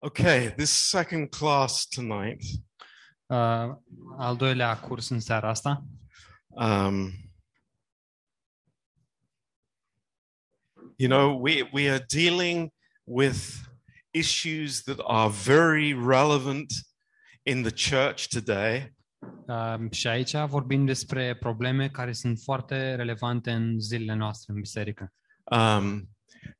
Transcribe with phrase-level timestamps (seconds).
[0.00, 2.42] Okay, this second class tonight
[3.28, 3.76] Uh,
[4.16, 5.84] al doilea curs în seara asta.
[6.48, 7.12] um,
[10.96, 12.72] you know, we, we are dealing
[13.04, 13.38] with
[14.10, 16.72] issues that are very relevant
[17.42, 18.94] in the church today.
[19.46, 25.12] Uh, și aici vorbim despre probleme care sunt foarte relevante în zilele noastre în biserică.
[25.44, 26.08] Um,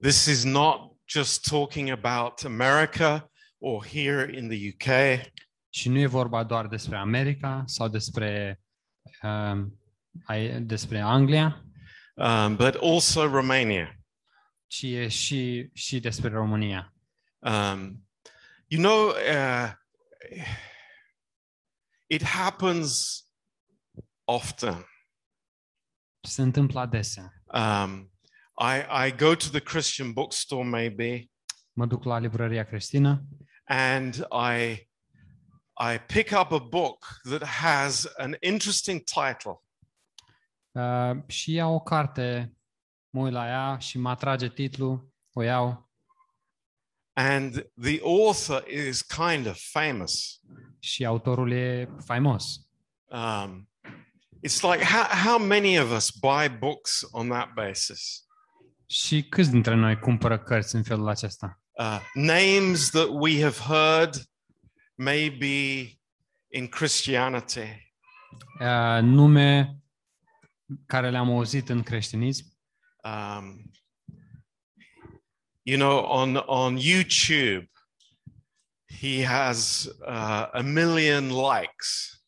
[0.01, 5.21] this is not just talking about America or here in the UK.
[5.69, 8.61] Și nu e vorba doar despre America sau despre,
[9.23, 9.67] uh,
[10.25, 11.65] ai- despre Anglia,
[12.15, 13.93] um, but also Romania.
[14.71, 16.95] ci e și, și despre România.
[17.39, 18.09] Um,
[18.67, 19.73] you know, uh,
[22.07, 23.23] it happens
[24.25, 24.87] often.
[26.21, 27.33] Se întâmplă adesea.
[27.47, 28.13] Um,
[28.61, 31.31] I, I go to the Christian bookstore maybe,
[31.73, 33.23] Mă duc la librăria creștină
[33.65, 34.87] and I
[35.81, 39.63] I pick up a book that has an interesting title,
[40.73, 42.57] uh, și iau o carte,
[43.11, 45.89] mă uit la ea și mă atrage titlul, o iau
[47.13, 50.41] and the author is kind of famous.
[50.79, 52.69] și autorul e faimos.
[53.07, 53.69] Um,
[54.47, 58.28] it's like how, how many of us buy books on that basis?
[58.91, 61.61] Și câți dintre noi cumpără cărți în felul acesta?
[61.79, 64.15] uh, names that we have heard
[64.95, 65.47] maybe
[66.49, 67.87] in Christianity,
[68.61, 69.77] Uh, nume
[70.87, 72.45] care le-am auzit în creștinism.
[73.05, 73.71] um,
[75.63, 77.71] you know, on on YouTube,
[79.01, 82.23] he has uh, a million likes.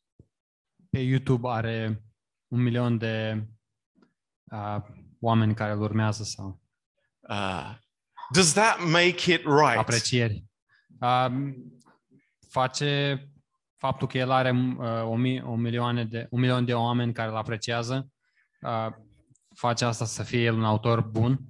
[0.91, 2.03] Pe YouTube are
[2.49, 3.47] un milion de
[4.53, 4.77] uh,
[5.21, 6.61] oameni care îl urmează sau
[7.29, 7.75] Uh,
[8.33, 9.77] does that make it right?
[9.77, 10.45] aprecieri.
[11.01, 11.53] Uh,
[12.49, 13.21] face
[13.77, 17.29] faptul că el are uh, o, mi- o, milioane de, un milion de oameni care
[17.31, 18.09] îl apreciază,
[18.61, 18.87] uh,
[19.55, 21.41] face asta să fie el un autor bun.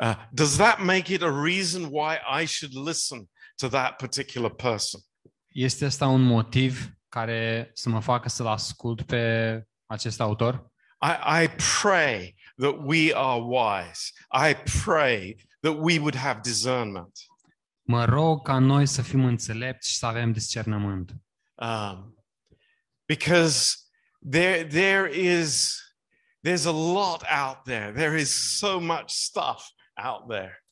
[0.00, 5.00] Uh, does that make it a reason why I should listen to that particular person?
[5.48, 10.70] Este asta un motiv care să mă facă să-l ascult pe acest autor?
[11.02, 11.48] I, I
[11.82, 14.12] pray that we are wise.
[14.30, 14.54] I
[14.84, 17.18] pray that we would have discernment.
[17.82, 21.12] Mă rog ca noi să fim înțelepți și să avem discernământ.
[21.54, 22.14] Um,
[23.06, 23.76] because
[24.30, 25.78] there, there is
[26.46, 27.92] there's a lot out there.
[27.92, 29.64] There is so much stuff
[30.04, 30.64] out there.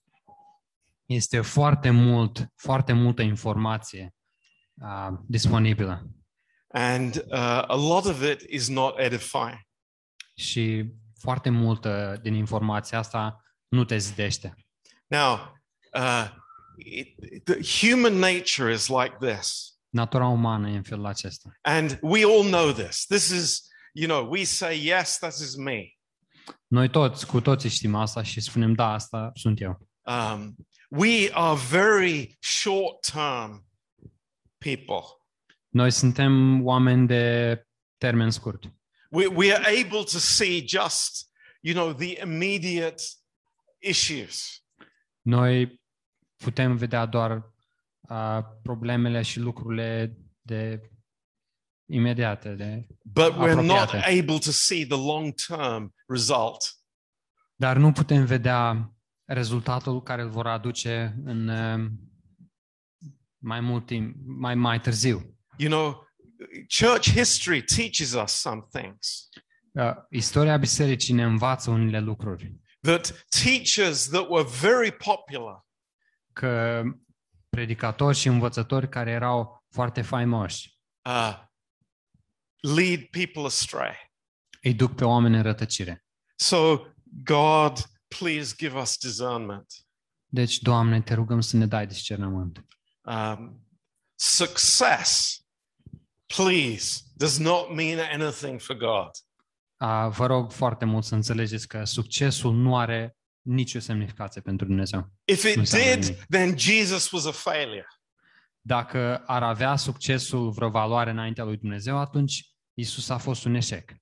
[1.06, 4.14] Este foarte mult, foarte multă informație
[4.74, 6.10] uh, disponibilă
[6.72, 9.66] And uh, a lot of it is not edifying.
[10.34, 14.54] și foarte multă din informația asta nu te zidește.
[15.06, 15.58] Now,
[15.92, 16.30] uh,
[16.76, 19.72] it, the human nature is like this.
[19.88, 21.50] Natura umană e în felul acesta.
[21.60, 23.06] And we all know this.
[23.06, 25.92] This is, you know, we say, yes, that is me.
[26.66, 29.88] Noi toți, cu toții știm asta și spunem, da, asta sunt eu.
[30.02, 30.54] Um,
[30.90, 33.66] we are very short term
[34.58, 35.18] people.
[35.68, 38.72] Noi suntem oameni de termen scurt.
[39.08, 41.30] We, we are able to see just,
[41.60, 43.02] you know, the immediate
[43.78, 44.62] issues.
[45.20, 45.82] Noi
[46.36, 47.52] putem vedea doar
[48.00, 50.90] uh, problemele și lucrurile de
[51.90, 54.20] imediate, de But we're not Apropiate.
[54.20, 56.56] able to see the long term result.
[57.54, 58.92] Dar nu putem vedea
[59.24, 61.90] rezultatul care îl vor aduce în uh,
[63.38, 65.38] mai mult timp, mai, mai târziu.
[65.56, 66.07] You know,
[66.78, 69.28] church history teaches us some things
[69.72, 72.54] Uh, istoria bisericii ne învață unele lucruri.
[72.80, 75.66] that teachers that were very popular
[76.32, 76.82] Că
[77.48, 81.38] predicatori și învățători care erau foarte faimoși uh,
[82.60, 84.12] lead people astray.
[84.62, 86.04] îi duc pe oameni în rătăcire.
[86.36, 86.76] So,
[87.24, 87.78] God,
[88.18, 89.66] please give us discernment.
[90.26, 92.66] Deci, Doamne, te rugăm să ne dai discernământ.
[93.02, 93.66] Um,
[94.14, 95.40] success,
[96.36, 99.10] please, does not mean anything for God.
[99.80, 105.10] Uh, vă rog foarte mult să înțelegeți că succesul nu are nicio semnificație pentru Dumnezeu.
[105.24, 106.24] If Nu it înseamnă did, nimic.
[106.28, 107.86] then Jesus was a failure.
[108.60, 113.92] Dacă ar avea succesul vreo valoare înaintea lui Dumnezeu, atunci Isus a fost un eșec.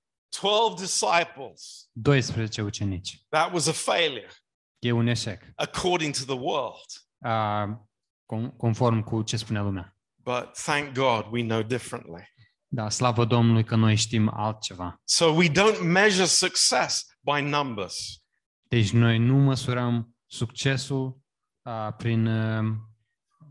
[0.40, 3.24] 12 disciples, 12 ucenici.
[3.28, 4.30] that was a failure
[4.78, 6.84] E un eșec, according to the world.
[7.18, 7.76] uh,
[8.26, 9.95] con- conform cu ce spune lumea.
[10.26, 12.34] But thank God we know differently.
[12.68, 15.00] Da, slavă Domnului că noi știm altceva.
[15.04, 18.22] So we don't measure success by numbers.
[18.68, 21.18] Deci noi nu măsurăm succesul
[21.62, 22.64] uh, prin uh,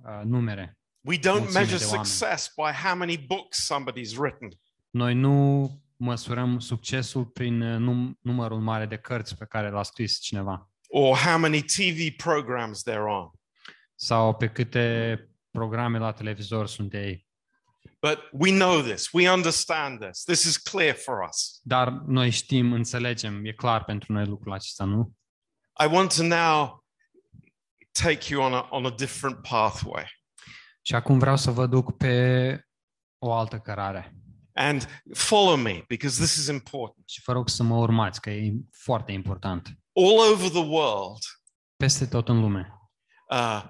[0.04, 0.78] uh, numere.
[1.02, 2.06] We don't Mulțime measure de oameni.
[2.06, 4.50] success by how many books somebody's written.
[4.90, 10.20] Noi nu măsurăm succesul prin uh, num- numărul mare de cărți pe care l-a scris
[10.20, 13.32] cineva or how many TV programs they're on.
[13.96, 15.18] sau pe câte
[15.56, 17.28] programe la televizor sunt ei.
[18.02, 20.24] But we know this, we understand this.
[20.24, 21.60] This is clear for us.
[21.64, 25.14] Dar noi știm, înțelegem, e clar pentru noi lucrul acesta, nu?
[25.84, 26.86] I want to now
[27.92, 30.06] take you on a, on a different pathway.
[30.82, 32.66] Și acum vreau să vă duc pe
[33.18, 34.16] o altă cărare.
[34.54, 37.10] And follow me because this is important.
[37.10, 39.68] Și vă rog să mă urmați, că e foarte important.
[39.94, 41.22] All over the world,
[41.78, 42.74] Peste tot în lume,
[43.30, 43.64] uh,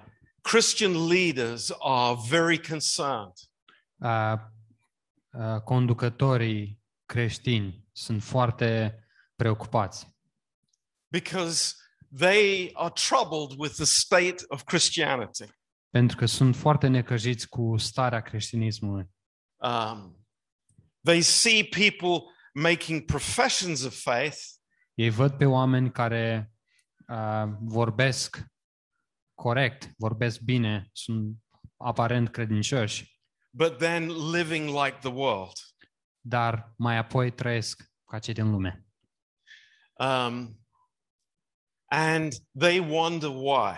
[0.46, 3.34] Christian leaders are very concerned
[3.96, 4.36] uh,
[5.30, 8.98] uh, conducătorii creștini sunt foarte
[9.36, 10.14] preocupați
[11.08, 11.74] because
[12.18, 15.44] they are troubled with the state of Christianity.
[15.90, 19.10] pentru că sunt foarte necăjiți cu starea creștinismului.
[19.56, 20.26] Um,
[21.02, 24.38] they see people making professions of faith,
[24.94, 26.52] Ei văd pe oameni care
[27.08, 28.46] uh, vorbesc
[29.36, 31.36] corect, vorbesc bine, sunt
[31.76, 35.56] aparent credincioși, but then living like the world.
[36.20, 38.86] dar mai apoi trăiesc ca cei din lume.
[39.98, 40.60] Um,
[41.90, 43.76] and they wonder why.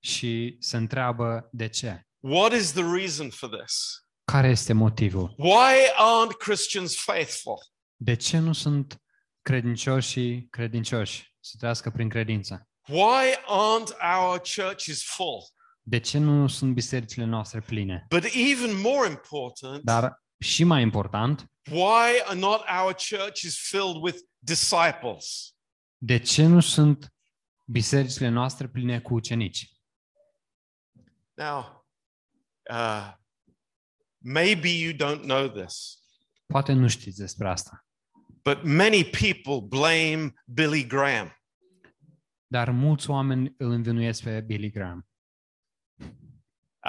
[0.00, 2.06] Și se întreabă de ce.
[2.18, 4.06] What is the reason for this?
[4.24, 5.34] Care este motivul?
[5.38, 7.56] Why aren't Christians faithful?
[7.96, 9.02] De ce nu sunt
[9.42, 12.68] credincioși credincioși să trăiască prin credință?
[12.88, 15.42] Why aren't our churches full?
[15.82, 18.06] De ce nu sunt bisericile noastre pline?
[18.08, 24.16] But even more important, Dar și mai important, why are not our churches filled with
[24.38, 25.54] disciples?
[26.04, 27.14] de ce nu sunt
[27.66, 29.70] bisericile noastre pline cu ucenici?
[31.34, 31.86] Now,
[32.70, 33.12] uh,
[34.18, 35.96] maybe you don't know this,
[36.46, 37.86] Poate nu știți despre asta,
[38.42, 41.41] but many people blame Billy Graham.
[42.52, 45.08] Dar mulți oameni îl învinuiesc pe Billy Graham.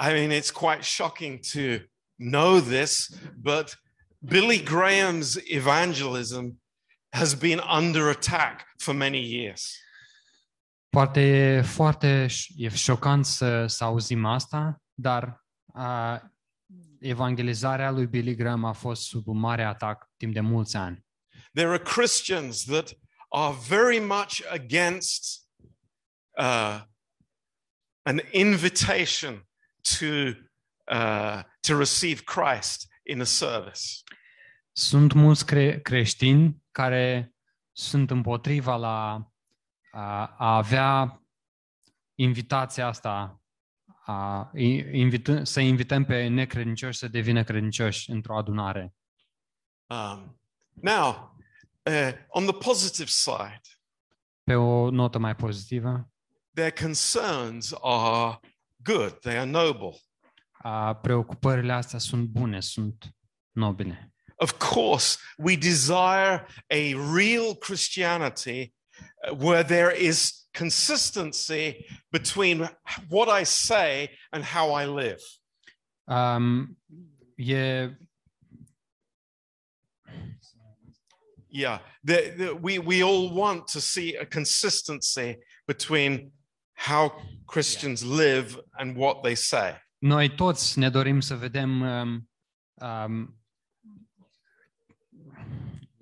[0.06, 1.84] I mean, it's quite shocking to
[2.16, 3.82] know this, but
[4.18, 6.62] Billy Graham's evangelism
[7.08, 9.78] has been under attack for many years.
[10.88, 12.26] Poate e foarte
[12.56, 16.22] e șocant să, să auzim asta, dar a,
[17.00, 21.06] evangelizarea lui Billy Graham a fost sub un mare atac timp de mulți ani.
[21.52, 22.92] There are Christians that
[23.28, 25.43] are very much against
[26.38, 26.82] uh,
[28.02, 29.48] an invitation
[29.98, 30.06] to,
[30.94, 34.02] uh, to receive Christ in a service.
[34.72, 37.34] Sunt mulți cre- creștini care
[37.72, 39.28] sunt împotriva la
[39.90, 41.22] a, a avea
[42.14, 43.42] invitația asta,
[44.06, 48.94] a, i- invitând, să invităm pe necredincioși să devină credincioși într-o adunare.
[49.86, 50.40] Um,
[50.72, 51.36] now,
[51.82, 53.60] uh, on the positive side,
[54.44, 56.08] Pe o notă mai pozitivă,
[56.54, 58.38] their concerns are
[58.82, 59.98] good, they are noble.
[61.00, 63.14] preocupările astea sunt bune, sunt
[63.52, 64.14] nobile.
[64.36, 68.72] Of course, we desire a real Christianity
[69.28, 72.68] uh, where there is consistency between
[73.08, 75.22] what I say and how I live.
[76.06, 76.76] Um,
[77.36, 77.88] e,
[81.56, 85.36] Yeah, the, the, we, we all want to see a consistency
[85.68, 86.32] between
[86.74, 87.12] how
[87.46, 89.82] Christians live and what they say.
[89.98, 92.30] noi toți ne dorim să vedem um,
[92.74, 93.38] um,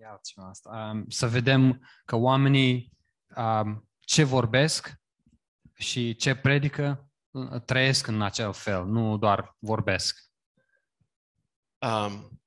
[0.00, 2.92] ia altceva asta, um, să vedem că oamenii
[3.36, 5.00] um, ce vorbesc
[5.74, 10.18] și ce predică uh, trăiesc în acel fel, nu doar vorbesc.
[11.78, 12.40] Um,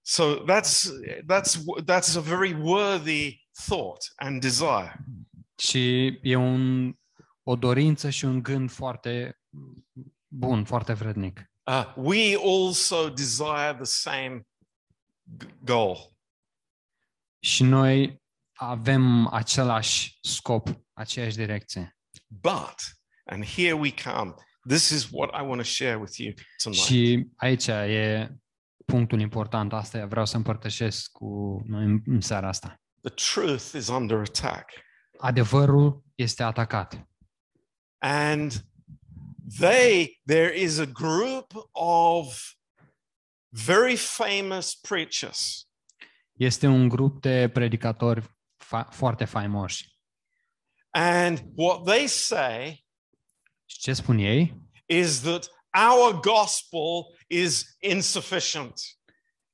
[0.00, 0.88] so that's
[1.26, 5.04] that's that's a very worthy thought and desire.
[5.58, 6.94] Și e un,
[7.42, 9.40] o dorință și un gând foarte
[10.28, 11.50] bun, foarte vrednic.
[11.66, 14.46] Uh, we also desire the same
[15.44, 15.96] g- goal.
[17.38, 18.22] Și noi
[18.52, 21.96] avem același scop, aceeași direcție.
[22.26, 22.74] But,
[23.24, 24.34] and here we come,
[24.68, 26.32] this is what I want to share with you
[26.62, 26.84] tonight.
[26.84, 28.30] Și aici e
[28.84, 32.80] punctul important, asta vreau să împărtășesc cu noi în, în seara asta.
[33.02, 34.70] the truth is under attack.
[35.18, 37.08] Adevărul este atacat.
[37.98, 38.52] And
[39.58, 42.40] they, there is a group of
[43.48, 45.68] very famous preachers
[46.32, 48.22] Este un grup de predicatori
[48.56, 49.94] fa- foarte faimoși.
[50.90, 52.84] And what they say
[53.64, 54.60] Și ce spun ei?
[54.86, 55.48] is that
[55.90, 58.80] our gospel is insufficient.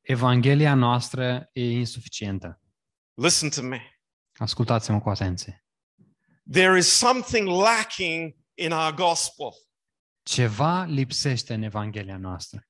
[0.00, 2.60] Evanghelia noastră e insuficientă.
[3.14, 4.01] Listen to me.
[4.36, 5.64] Ascultați-mă cu atenție.
[6.52, 9.48] There is something lacking in our gospel.
[10.22, 12.66] Ceva lipsește în Evanghelia noastră.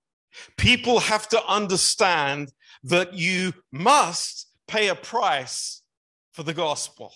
[0.55, 2.49] People have to understand
[2.89, 5.55] that you must pay a price
[6.31, 7.07] for the gospel.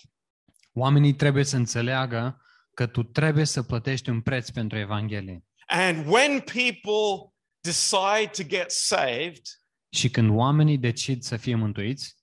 [0.73, 2.41] Oamenii trebuie să înțeleagă
[2.73, 5.45] că tu trebuie să plătești un preț pentru Evanghelie.
[5.67, 9.41] And when people decide to get saved,
[9.89, 12.15] Și când oamenii decid să fie mântuiți,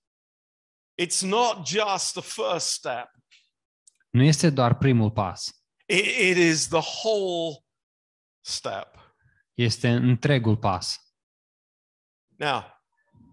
[0.95, 3.11] it's not just the first step,
[4.11, 7.65] nu este doar primul pas, it, it is the whole
[8.41, 8.89] step.
[9.55, 10.99] este întregul pas.
[12.37, 12.65] Now,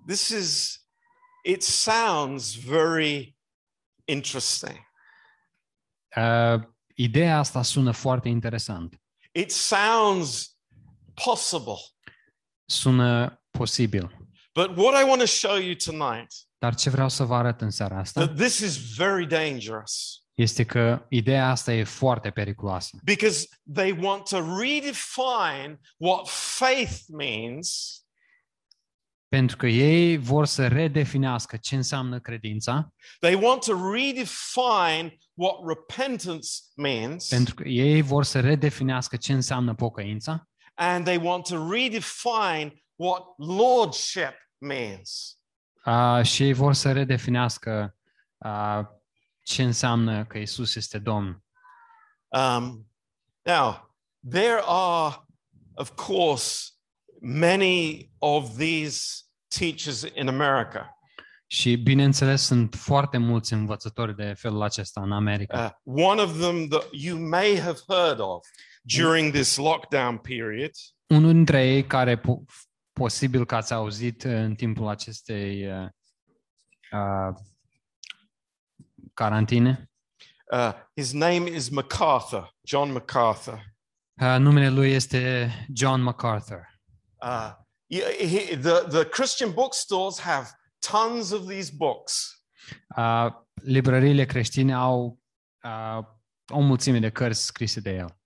[0.06, 0.80] this is,
[1.44, 3.38] it sounds very
[4.06, 4.90] interesting.
[6.16, 6.62] Uh,
[6.96, 9.02] ideea asta sună foarte interesant.
[9.32, 10.58] It sounds
[11.14, 11.80] possible.
[12.66, 14.21] Sună posibil.
[14.54, 17.70] But what I want to show you tonight Dar ce vreau să vă arăt în
[17.70, 20.24] seara asta that this is very dangerous.
[20.34, 22.98] este că ideea asta e foarte periculoasă.
[23.04, 27.96] because they want to redefine what faith means.
[29.28, 36.48] Pentru că ei vor să redefinească ce înseamnă credința, They want to redefine what repentance
[36.76, 40.48] means, pentru că ei vor să redefinească ce înseamnă pocăința.
[40.74, 45.38] And they want to redefine what lordship means.
[45.86, 47.96] uh, și ei vor să redefinească
[48.38, 48.80] uh,
[49.44, 51.44] ce înseamnă că Isus este Domn.
[52.28, 52.92] Um,
[53.42, 53.96] now,
[54.30, 55.16] there are,
[55.74, 56.72] of course,
[57.22, 59.24] many of these
[59.60, 60.96] teachers in America.
[61.48, 65.82] Și bineînțeles sunt foarte mulți învățători de felul acesta în America.
[65.84, 68.48] Uh, one of them that you may have heard of
[68.82, 70.72] during this lockdown period
[71.08, 72.44] Unul dintre ei care po-
[73.02, 75.88] posibil că ați auzit uh, în timpul acestei uh,
[76.92, 77.36] uh,
[79.14, 79.86] carantine,
[80.54, 83.54] Uh, his name is MacArthur, John MacArthur.
[84.22, 86.68] uh, numele lui este John MacArthur.
[87.22, 87.52] Uh,
[87.94, 90.48] he- he- the, the Christian bookstores have
[90.92, 92.44] tons of these books.
[92.98, 95.20] Uh, librăriile creștine au
[95.64, 96.06] uh,
[96.48, 98.20] o mulțime de cărți scrise de el.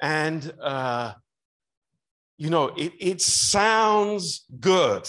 [0.00, 1.12] And, uh,
[2.40, 5.04] you know, it, it sounds good,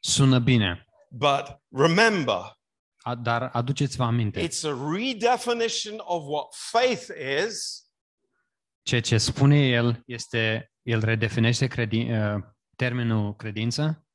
[0.00, 2.58] Sună bine, but remember,
[3.02, 7.08] a- dar aduceți-vă aminte, it's a redefinition of what faith
[7.46, 7.82] is.
[8.82, 12.42] Ceea ce spune el este, el redefinește credi- uh,
[12.76, 14.06] termenul credință,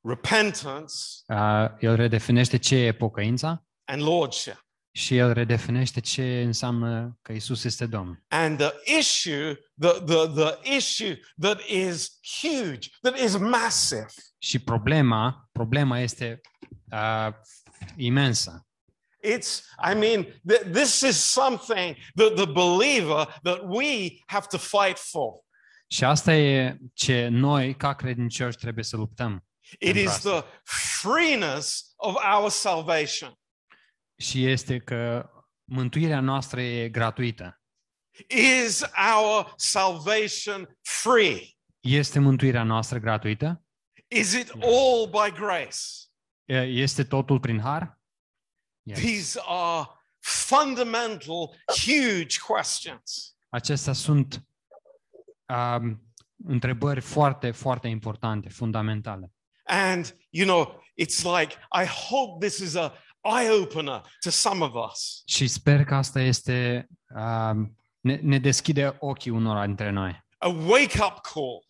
[0.00, 0.94] repentance
[1.28, 3.64] uh, el redefinește ce e pocăința.
[3.84, 4.65] and lordship.
[4.96, 8.24] Și el redefinește ce înseamnă că Isus este Domn.
[8.28, 14.06] And the issue, the, the, the issue that is huge, that is massive,
[14.38, 16.40] Și problema, problema este
[16.92, 17.28] uh,
[17.96, 18.66] imensă.
[19.24, 19.60] It's,
[19.90, 25.32] I mean, th- this is something that the believer that we have to fight for.
[25.86, 29.44] Și asta e ce noi, ca credincioși, trebuie să luptăm.
[29.78, 30.30] It is Fantastic.
[30.30, 30.44] the
[31.00, 33.38] freeness of our salvation.
[34.16, 35.30] Și este că
[35.64, 37.60] mântuirea noastră e gratuită.
[38.28, 38.82] Is
[39.16, 41.40] our salvation free?
[41.80, 43.64] Este mântuirea noastră gratuită?
[44.08, 45.78] Is it all by grace?
[46.44, 48.00] E- Este totul prin har?
[48.82, 48.98] Yes.
[48.98, 49.86] These are
[50.18, 53.36] fundamental, huge questions.
[53.48, 54.46] Acestea sunt
[55.48, 56.12] um,
[56.44, 59.30] întrebări foarte, foarte importante, fundamentale.
[59.64, 62.92] And, you know, it's like, I hope this is a
[63.40, 65.22] eye opener to some of us.
[65.26, 70.24] Și sper că asta este, um, ne, ne deschide ochii unora dintre noi.
[70.38, 71.64] A wake up call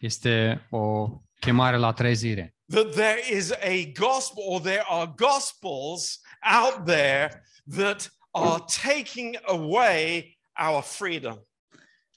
[0.00, 1.08] Este o
[1.40, 2.50] chemare la trezire.
[2.68, 6.20] that there is a gospel or there are gospels
[6.64, 7.44] out there
[7.76, 11.38] that are taking away our freedom.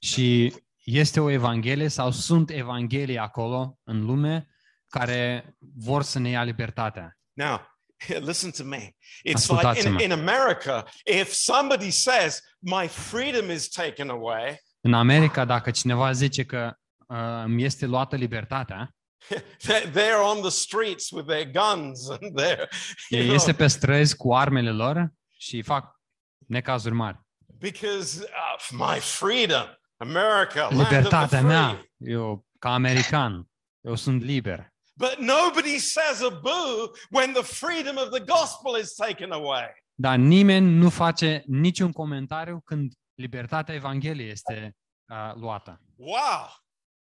[0.01, 0.53] Și
[0.83, 4.47] este o evanghelie sau sunt evanghelii acolo în lume
[4.87, 7.17] care vor să ne ia libertatea.
[7.33, 7.59] Now,
[8.29, 8.77] listen to me.
[8.77, 10.01] It's like in, Ascultați-mă.
[10.01, 16.43] in America, if somebody says, My freedom is taken away, În America, dacă cineva zice
[16.45, 16.73] că
[17.07, 18.95] uh, îmi este luată libertatea,
[19.67, 22.67] they're they're on the streets with their guns and they're,
[23.09, 25.99] you ei know, este pe străzi cu armele lor și fac
[26.47, 27.19] necazuri mari.
[27.59, 29.65] because uh, my freedom,
[29.97, 31.41] America, land of the Libertatea free.
[31.49, 33.49] mea, eu ca american,
[33.81, 34.73] eu sunt liber.
[34.99, 39.67] But nobody says a boo when the freedom of the gospel is taken away.
[39.95, 44.75] Dar nimeni nu face niciun comentariu când libertatea Evangheliei este
[45.09, 45.81] uh, luată.
[45.95, 46.49] Wow.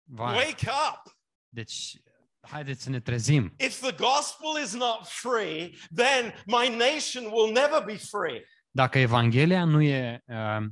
[0.03, 0.35] Vai.
[0.35, 1.17] Wake up.
[1.49, 2.01] Deci,
[2.41, 3.55] haideți să ne trezim.
[3.59, 8.45] If the gospel is not free, then my nation will never be free.
[8.71, 10.67] Dacă Evanghelia nu e uh,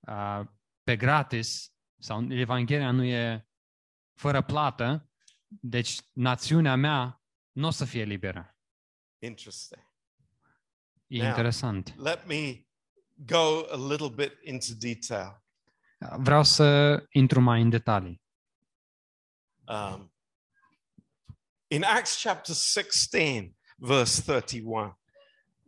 [0.00, 0.40] uh,
[0.82, 3.46] pe gratis sau Evanghelia nu e
[4.14, 5.07] fără plată,
[5.48, 8.56] deci națiunea mea nu o să fie liberă.
[9.18, 9.82] Interesting.
[11.06, 11.94] E Now- interesant.
[11.96, 12.66] Let me
[13.14, 15.42] go a little bit into detail.
[16.18, 18.22] Vreau să intru mai în detalii.
[19.66, 20.12] Um,
[21.66, 25.00] in Acts chapter 16, verse 31,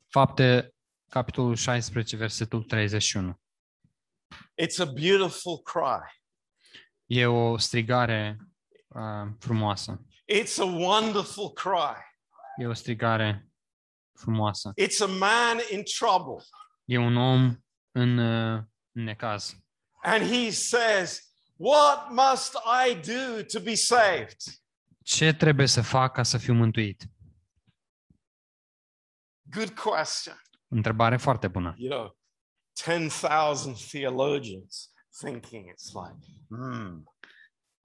[0.09, 0.75] Fapte,
[1.09, 3.41] capitolul 16, versetul 31.
[4.63, 6.23] it's a beautiful cry.
[7.07, 8.37] E o strigare
[8.95, 10.05] uh, frumoasă.
[10.33, 11.97] It's a wonderful cry.
[12.57, 13.51] E o strigare
[14.19, 14.73] frumoasă.
[14.77, 16.45] It's a man in trouble.
[16.85, 17.57] E un om
[17.93, 19.55] în, uh, în necaz.
[20.03, 22.57] And he says, What must
[22.89, 24.37] I do to be saved?
[25.03, 27.05] Ce trebuie să fac ca să fiu mântuit?
[29.43, 30.43] Good question.
[30.69, 31.75] Întrebare foarte bună.
[31.77, 32.19] You know,
[32.77, 36.19] 10,000 theologians thinking it's like,
[36.49, 37.05] hmm.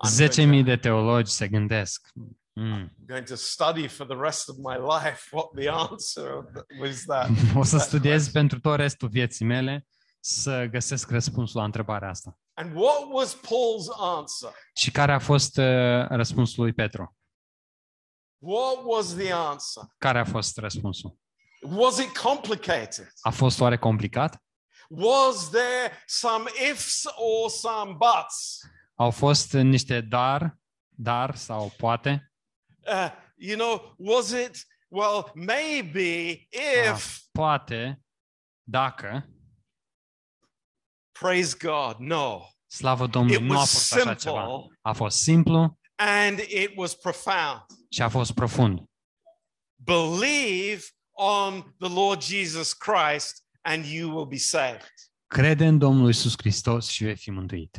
[0.03, 2.11] I'm going, 10.000 to, de teologi se gândesc.
[2.53, 2.91] Mm.
[3.07, 6.45] going to study for the rest of my life what the answer
[6.79, 7.29] was that.
[7.55, 9.87] O să studiez pentru tot restul vieții mele
[10.19, 12.39] să găsesc răspunsul la întrebarea asta.
[12.53, 14.49] And what was Paul's answer?
[14.75, 17.15] Și care a fost uh, răspunsul lui Petru?
[18.37, 19.83] What was the answer?
[19.97, 21.17] Care a fost răspunsul?
[21.61, 23.13] Was it complicated?
[23.21, 24.43] A fost oare complicat?
[24.89, 28.59] Was there some ifs or some buts?
[28.95, 30.57] Au fost niște dar,
[30.89, 32.31] dar sau poate?
[32.87, 36.29] Uh, you know, was it, well, maybe
[36.91, 38.01] if, Poate,
[38.63, 39.29] dacă,
[41.19, 42.41] praise God, no.
[42.67, 44.41] slavă Domnului, It nu a was fost așa ceva.
[44.47, 47.61] simple A fost simplu and it was profound.
[47.89, 48.79] și a fost profund.
[49.75, 50.81] Believe
[51.11, 54.93] on the Lord Jesus Christ and you will be saved.
[55.27, 57.77] Crede în Domnul Isus Hristos și vei fi mântuit.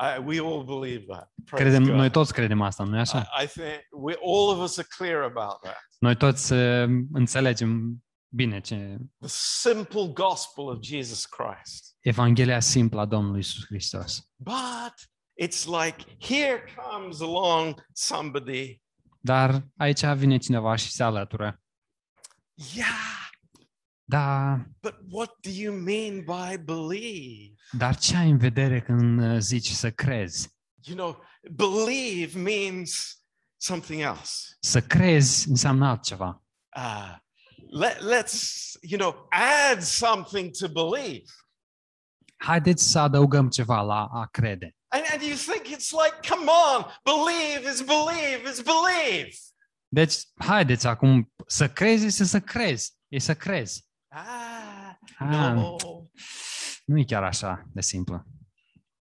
[0.00, 1.32] I, we all believe that.
[1.44, 1.94] Praise Credem, God.
[1.94, 3.18] noi toți credem asta, nu-i așa?
[3.40, 5.88] I, I think we all of us are clear about that.
[5.98, 11.96] Noi toți uh, înțelegem bine ce The simple gospel of Jesus Christ.
[12.00, 14.30] Evanghelia simplă a Domnului Isus Hristos.
[14.36, 14.94] But
[15.42, 18.82] it's like here comes along somebody.
[19.20, 21.60] Dar aici vine cineva și se alătură.
[22.74, 23.27] Yeah,
[24.10, 27.54] Da, but what do you mean by believe?
[27.70, 30.56] dar ce ai în vedere când uh, zici să crezi?
[30.82, 33.22] You know, believe means
[33.56, 34.56] something else.
[34.60, 36.42] Să crezi înseamnă altceva.
[36.76, 37.16] Uh,
[37.70, 38.42] let, let's,
[38.80, 39.26] you know,
[39.70, 41.24] add something to believe.
[42.36, 44.76] Haideți să adăugăm ceva la a crede.
[44.88, 49.36] And, and you think it's like, come on, believe is believe is believe.
[49.88, 52.96] Deci, haideți acum să crezi este să crezi.
[53.08, 53.87] E să crezi.
[54.08, 55.76] Ah, Ah, no.
[56.84, 58.24] nu e chiar așa de simplu.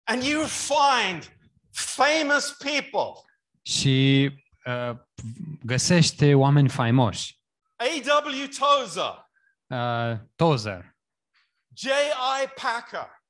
[0.05, 1.37] And you find
[1.71, 3.23] famous people,
[3.63, 4.31] Și
[4.65, 4.97] uh,
[5.65, 7.41] găsește oameni faimoși.
[7.77, 8.47] A.W.
[8.59, 9.27] Tozer,
[9.71, 10.97] Uh, Tozer,
[11.75, 12.47] J.I.
[12.63, 13.23] Packer,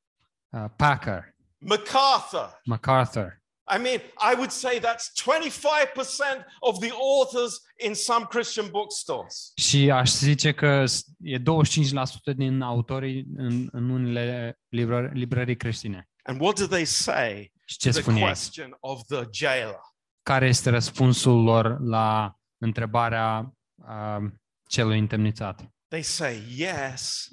[0.49, 2.61] uh, Packer, MacArthur.
[2.65, 3.38] MacArthur.
[3.77, 4.01] I mean,
[4.33, 9.53] I would say that's 25% of the authors in some Christian bookstores.
[9.57, 16.09] Și aș zice că s- e 25% din autorii în, în unele librări, librării creștine.
[16.23, 18.21] And what do they say Și to ce the spun ei?
[18.23, 19.81] question of the jailer?
[20.23, 24.31] Care este răspunsul lor la întrebarea uh,
[24.69, 25.61] celui întemnițat?
[25.89, 27.29] They say, yes,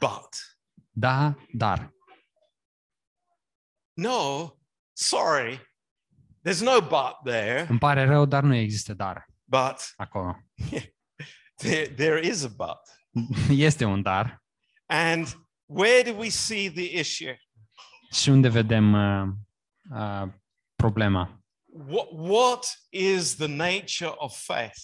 [0.00, 0.28] but.
[0.90, 1.92] Da, dar.
[3.92, 4.50] No,
[4.96, 5.60] sorry,
[6.42, 10.36] there's no but there, Îmi pare rău, dar nu există dar but acolo.
[11.62, 12.80] there, there is a but.
[13.50, 14.42] Este un dar.
[14.86, 15.34] And
[15.66, 17.38] where do we see the issue?
[18.10, 19.28] Și unde vedem uh,
[19.90, 20.28] uh,
[20.74, 21.42] problema?
[21.64, 24.78] What, what is the nature of faith?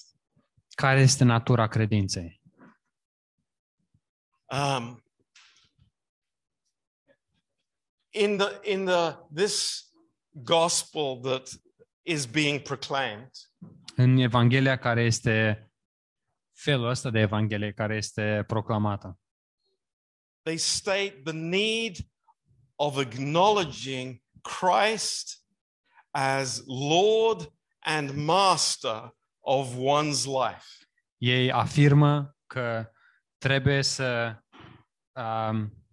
[0.74, 2.40] Care este natura credinței?
[4.46, 5.04] Um,
[8.10, 9.89] in the in the this
[10.44, 11.48] gospel that
[12.02, 13.30] is being proclaimed,
[13.96, 15.64] În Evanghelia care este
[16.52, 19.18] felul ăsta de Evanghelie care este proclamată.
[20.42, 21.96] they state the need
[22.74, 25.44] of acknowledging Christ
[26.10, 30.66] as Lord and Master of one's life.
[31.18, 32.90] Ei afirmă că
[33.38, 34.36] trebuie să
[35.12, 35.84] um,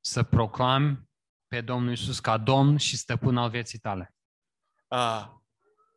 [0.00, 1.08] să proclami
[1.54, 4.14] pe Domnul Isus ca Domn și Stăpân al vieții tale.
[4.88, 5.26] Uh,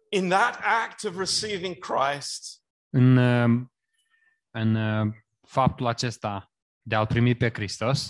[0.09, 3.65] in that act of receiving Christ, În, uh,
[4.51, 5.13] în uh,
[5.47, 8.09] faptul acesta de a-L primi pe Hristos,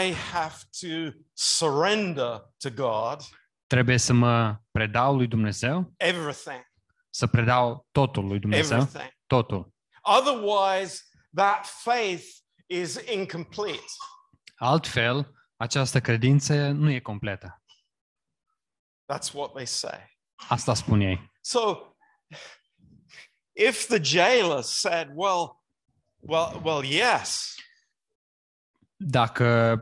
[0.00, 3.20] I have to surrender to God
[3.66, 6.66] trebuie să mă predau lui Dumnezeu, everything,
[7.10, 9.12] să predau totul lui Dumnezeu, everything.
[9.26, 9.74] totul.
[10.02, 11.02] Otherwise,
[11.34, 12.24] that faith
[12.66, 13.92] is incomplete.
[14.56, 17.62] Altfel, această credință nu e completă.
[19.12, 20.18] That's what they say.
[20.48, 21.30] Asta spun ei.
[21.40, 21.94] So,
[23.52, 25.62] if the jailer said, "Well,
[26.18, 27.54] well, well, yes,"
[28.96, 29.72] Dacă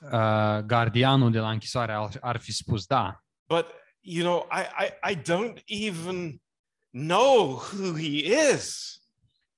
[0.00, 5.12] uh, gardianul de la închisoare ar, ar fi spus da, but you know, I, I,
[5.12, 6.42] I don't even
[6.90, 8.96] know who he is.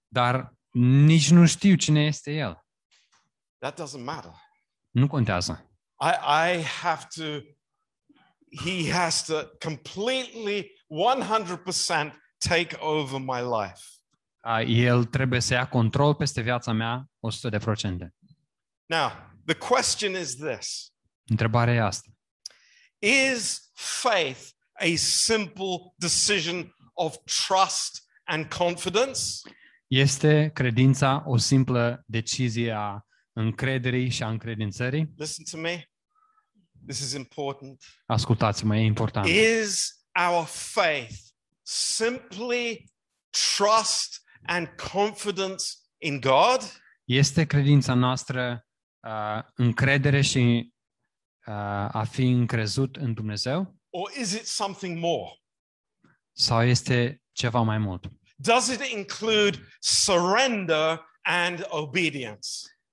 [0.09, 2.65] dar nici nu știu cine este el.
[3.59, 4.33] That doesn't matter.
[4.91, 5.71] Nu contează.
[6.01, 6.13] I,
[6.57, 7.23] I have to.
[8.65, 13.83] He has to completely, one hundred percent take over my life.
[14.45, 17.97] Uh, El trebuie să ia control peste viața mea 100%.
[18.87, 19.11] Now,
[19.45, 20.93] the question is this:
[21.27, 22.09] Întrebarea e asta.
[22.99, 24.41] Is faith
[24.73, 29.21] a simple decision of trust and confidence?
[29.87, 35.13] Este credința o simplă decizie a încrederii și a încredințării?
[35.17, 35.85] Listen to me.
[36.87, 37.85] This is important.
[38.07, 39.27] Ascultați-mă, e important.
[39.27, 41.15] Is our faith
[41.63, 42.93] simply
[43.57, 45.65] trust and confidence
[45.99, 46.81] in God?
[47.05, 48.67] Este credința noastră
[49.01, 50.73] uh, încredere și
[51.47, 51.55] uh,
[51.93, 53.77] a fi încrezut în Dumnezeu?
[53.91, 55.33] Or is it something more?
[56.33, 58.11] Sau este ceva mai mult?
[58.37, 62.49] Does it include surrender and obedience?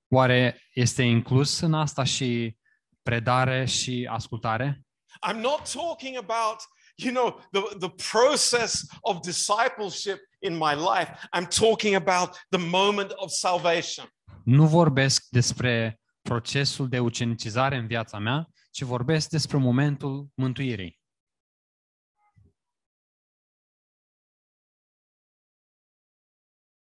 [0.10, 2.58] Oare este inclus în asta și
[3.04, 4.82] predare și ascultare?
[5.30, 6.58] I'm not talking about,
[6.96, 11.12] you know, the, the process of discipleship in my life.
[11.38, 14.10] I'm talking about the moment of salvation.
[14.44, 21.00] Nu vorbesc despre procesul de ucenicizare în viața mea, ci vorbesc despre momentul mântuirii.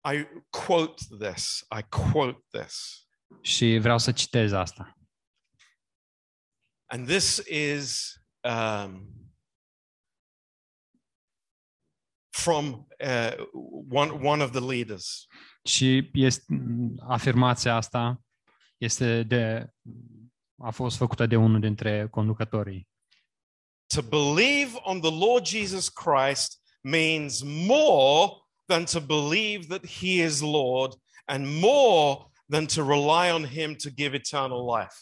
[0.04, 1.66] I quote this.
[1.78, 3.06] I quote this.
[3.40, 4.96] Și vreau să citez asta.
[6.86, 9.22] And this is um,
[12.30, 13.46] from uh,
[13.88, 15.26] one, one of the leaders.
[15.64, 16.44] Și este,
[17.00, 18.20] afirmația asta
[18.76, 19.72] este de,
[20.56, 22.88] a fost făcută de unul dintre conducătorii.
[23.94, 28.41] To believe on the Lord Jesus Christ means more
[28.72, 33.90] than to believe that he is Lord and more than to rely on him to
[33.90, 34.96] give eternal life.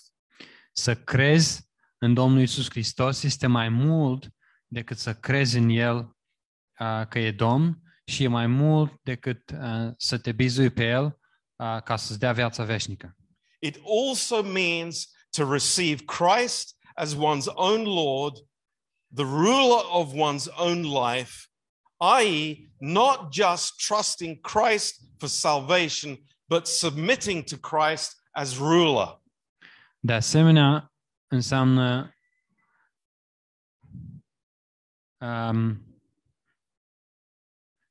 [0.72, 4.28] Să crezi în Domnul Isus Hristos este mai mult
[4.66, 9.92] decât să crezi în El uh, că e Domn și e mai mult decât uh,
[9.96, 13.16] să te bizui pe El uh, ca să-ți dea viața veșnică.
[13.59, 18.37] It also means to receive Christ as one's own Lord,
[19.14, 21.50] the ruler of one's own life,
[22.01, 29.23] i.e., not just trusting Christ for salvation, but submitting to Christ as ruler.
[29.99, 30.93] De asemenea,
[31.27, 32.15] înseamnă
[35.19, 35.85] um,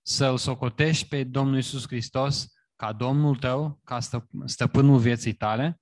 [0.01, 5.81] să-L socotești pe Domnul Isus Hristos ca Domnul tău, ca stă, stăpânul vieții tale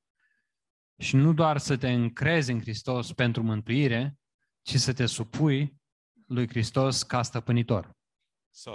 [0.97, 4.17] și nu doar să te încrezi în Hristos pentru mântuire,
[4.61, 5.75] ci să te supui
[6.25, 7.96] lui Hristos ca stăpânitor.
[8.51, 8.71] So,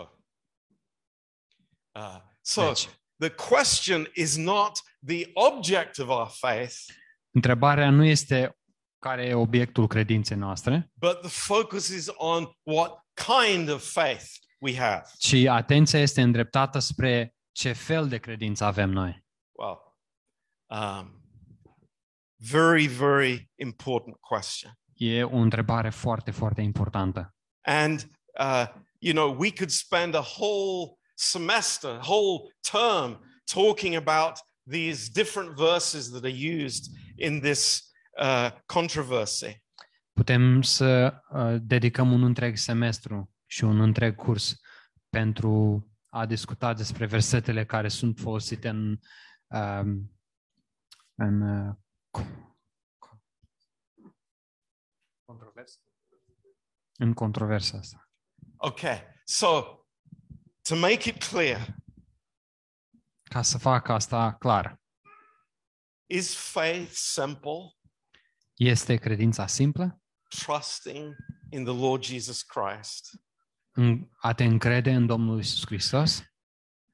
[1.97, 6.75] uh, so Deci, the question is not the object of our faith,
[7.31, 8.57] întrebarea nu este
[8.99, 14.27] care e obiectul credinței noastre, but the focus is on what kind of faith
[14.59, 15.03] we have.
[15.19, 19.25] ci atenția este îndreptată spre ce fel de credință avem noi.
[19.53, 19.79] Well,
[20.67, 21.23] um,
[22.37, 24.73] very, very important question.
[24.95, 27.35] E o întrebare foarte, foarte importantă.
[27.65, 28.67] And, uh,
[29.03, 36.11] you know, we could spend a whole semester, whole term talking about these different verses
[36.13, 36.29] that are
[36.63, 36.89] used
[37.19, 39.61] in this uh, controversy.
[40.13, 44.61] Putem să uh, dedicăm un întreg semestru și un întreg curs
[45.09, 48.99] pentru a discuta despre versetele care sunt folosite în,
[49.47, 50.17] um,
[51.15, 51.75] în uh,
[52.19, 52.55] co-
[52.99, 53.21] co-
[56.97, 58.02] în controversa asta.
[58.65, 59.85] Okay, so
[60.69, 61.77] to make it clear,
[63.23, 64.81] Ca să fac asta clar,
[66.07, 67.77] is faith simple?
[68.55, 70.03] Este credința simplă?
[70.29, 71.17] Trusting
[71.51, 73.11] in the Lord Jesus Christ.
[73.71, 76.23] În a te încrede în Domnul Isus Hristos?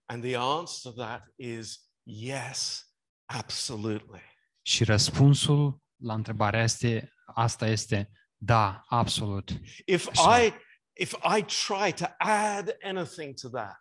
[0.04, 2.92] And the answer to that is yes,
[3.24, 4.22] absolutely.
[4.62, 9.50] Și răspunsul la întrebarea este, asta este da, absolut.
[9.86, 10.42] If Așa.
[10.42, 10.52] I
[10.98, 13.80] if I try to add anything to that,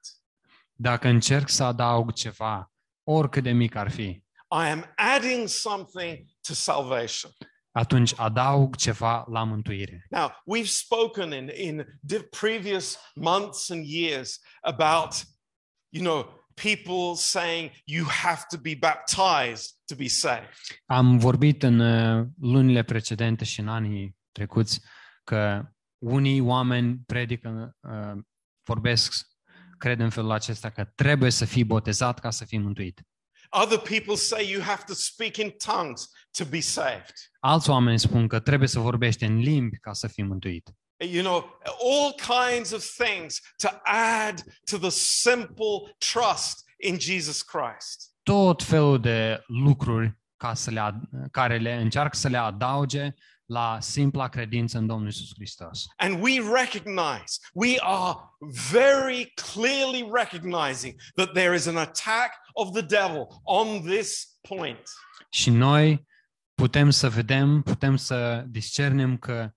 [0.80, 2.71] Dacă încerc să adaug ceva,
[3.03, 4.03] oricât de mic ar fi,
[4.49, 7.32] I am adding something to salvation.
[7.71, 10.06] atunci adaug ceva la mântuire.
[10.10, 15.13] Now, we've spoken in, in the previous months and years about,
[15.89, 20.49] you know, people saying you have to be baptized to be saved.
[20.86, 24.82] Am vorbit în uh, lunile precedente și în anii trecuți
[25.23, 28.21] că unii oameni predică, uh,
[28.63, 29.25] vorbesc,
[29.77, 33.01] cred în felul acesta că trebuie să fii botezat ca să fii mântuit.
[33.49, 37.13] Other people say you have to speak in tongues to be saved.
[37.39, 40.69] Alți oameni spun că trebuie să vorbești în limbi ca să fii mântuit.
[40.97, 48.12] You know, all kinds of things to add to the simple trust in Jesus Christ.
[48.23, 53.13] Tot felul de lucruri ca să le, ad- care le încearcă să le adauge
[53.47, 55.86] la simpla credință în Domnul Isus Hristos.
[55.95, 58.17] And we recognize, we are
[58.71, 64.89] very clearly recognizing that there is an attack of the devil on this point.
[65.29, 66.07] Și noi
[66.53, 69.51] putem să vedem, putem să discernem că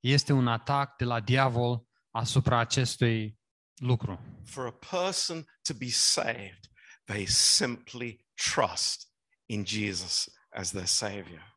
[0.00, 3.38] este un atac de la diavol asupra acestui
[3.74, 4.20] lucru.
[4.44, 6.70] For a person to be saved,
[7.04, 9.08] they simply trust
[9.46, 11.55] in Jesus as their Savior.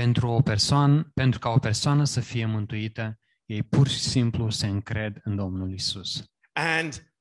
[0.00, 4.66] Pentru, o persoană, pentru ca o persoană să fie mântuită, ei pur și simplu se
[4.66, 6.24] încred în Domnul Isus.
[6.52, 7.12] And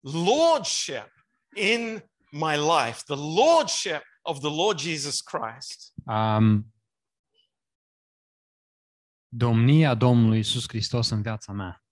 [0.00, 1.12] lordship
[1.54, 6.74] in my life, the lordship of the Lord Jesus Christ, Um,
[9.28, 11.84] domnia Domnului Isus Hristos în viața mea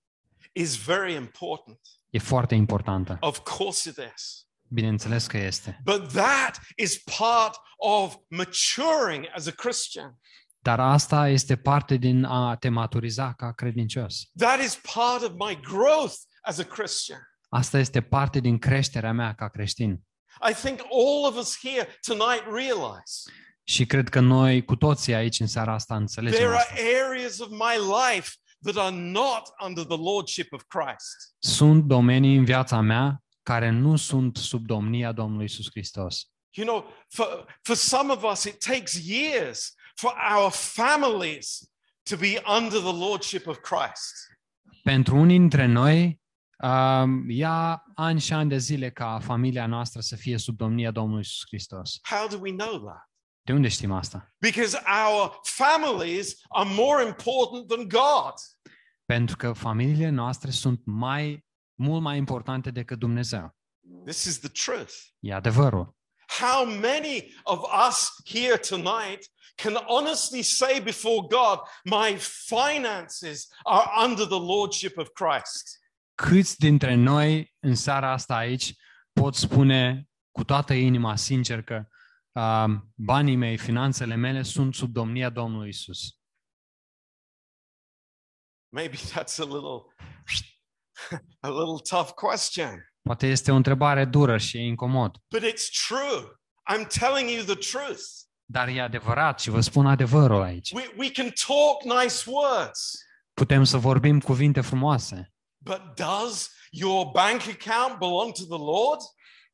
[0.53, 1.81] is very important.
[2.11, 3.17] e foarte importantă.
[3.21, 4.47] Of course it is.
[4.73, 5.81] Bineînțeles că este.
[5.85, 10.19] But that is part of maturing as a Christian.
[10.59, 14.31] Dar asta este parte din a te maturiza ca credincios.
[14.39, 17.19] That is part of my growth as a Christian.
[17.49, 20.01] Asta este parte din creșterea mea ca creștin.
[20.51, 23.31] I think all of us here tonight realize
[23.65, 26.73] Și cred că noi cu toții aici în seara asta înțelegem there asta.
[26.73, 27.77] are areas of my
[28.13, 28.31] life
[28.63, 31.35] that are not under the lordship of Christ.
[31.39, 36.27] Sunt domenii în viața mea care nu sunt sub domnia Domnului Isus Hristos.
[36.55, 42.43] You know, for, for some of us, it takes years for our families to be
[42.59, 44.13] under the lordship of Christ.
[44.83, 46.21] Pentru unii dintre noi,
[46.63, 51.21] um, ia ani și ani de zile ca familia noastră să fie sub domnia Domnului
[51.21, 51.99] Isus Hristos.
[52.03, 53.11] How do we know that?
[53.43, 54.35] De unde știm asta?
[54.39, 58.35] Because our families are more important than God.
[59.05, 61.45] Pentru că familiile noastre sunt mai
[61.83, 63.57] mult mai importante decât Dumnezeu.
[64.05, 64.95] This is the truth.
[65.21, 65.97] E adevărul.
[66.41, 74.27] How many of us here tonight can honestly say before God, my finances are under
[74.27, 75.81] the lordship of Christ?
[76.15, 78.75] Câți dintre noi în seara asta aici
[79.13, 81.87] pot spune cu toată inima sincer că
[82.33, 86.17] um, banii mei, finanțele mele sunt sub domnia Domnului Isus?
[88.69, 89.95] Maybe that's a little
[91.41, 92.87] a little tough question.
[93.03, 96.23] Poate este o întrebare dură și e incomod, But it's true.
[96.73, 98.03] I'm telling you the truth.
[98.45, 100.71] dar e adevărat și vă spun adevărul aici.
[100.73, 102.93] We, we can talk nice words,
[103.35, 105.33] Putem să vorbim cuvinte frumoase,
[105.65, 109.01] but does your bank account belong to the Lord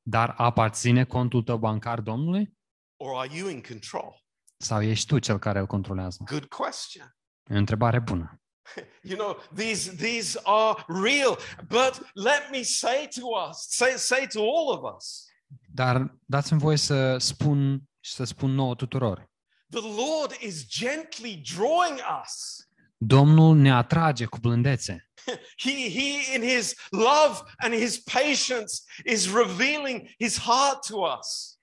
[0.02, 2.56] dar aparține contul tău bancar Domnului?
[2.96, 4.24] or are you in control?
[4.56, 6.22] Sau ești tu cel care îl controlează?
[6.24, 7.16] Good question.
[7.50, 8.40] E o întrebare bună.
[9.02, 11.36] You know, these these are real.
[11.68, 15.26] But let me say to us, say, say to all of us,
[15.74, 19.30] Dar dați-mi voie să spun și să spun nouă tuturor.
[19.70, 22.56] the Lord is gently drawing us.
[22.96, 25.10] Domnul ne atrage cu blândețe.
[25.64, 28.72] He, he, in his love and his patience,
[29.04, 31.58] is revealing his heart to us.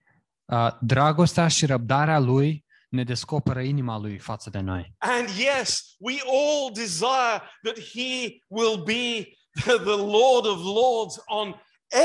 [0.45, 2.64] Uh, Dragostea și răbdarea lui
[2.95, 4.95] ne descoperă inima lui față de noi.
[4.97, 9.29] And yes, we all desire that he will be
[9.63, 11.55] the, the Lord of Lords on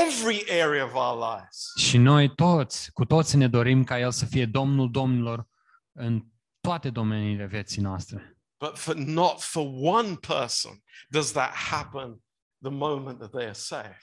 [0.07, 1.71] every area of our lives.
[1.77, 5.47] Și noi toți, cu toți ne dorim ca El să fie Domnul Domnilor
[5.91, 6.25] în
[6.61, 8.37] toate domeniile vieții noastre.
[8.59, 12.23] But for not for one person does that happen
[12.63, 14.01] the moment that they are saved.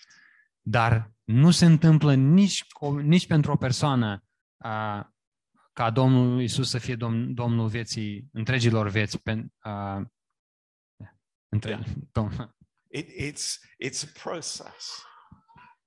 [0.61, 4.25] Dar nu se întâmplă nici, cu- nici pentru o persoană
[4.65, 5.01] uh,
[5.79, 9.19] ca Domnul Isus să fie domn, Domnul vieții, întregilor vieți.
[9.19, 10.07] Pe, uh,
[11.49, 12.55] între, domn,
[12.91, 13.45] It, it's,
[13.85, 15.03] it's a process.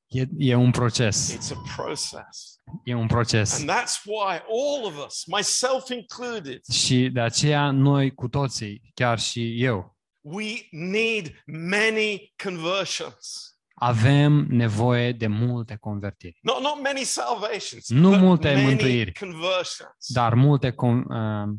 [0.07, 1.35] e, e un proces.
[1.35, 2.61] It's a process.
[2.83, 3.59] E un proces.
[3.59, 9.19] And that's why all of us, myself included, Și de aceea noi cu toții, chiar
[9.19, 13.50] și eu, we need many conversions.
[13.83, 16.37] Avem nevoie de multe convertiri.
[16.41, 19.13] Not, not many salvations, Nu but multe many mântuiri.
[19.13, 20.05] conversions.
[20.07, 21.55] Dar multe con, uh,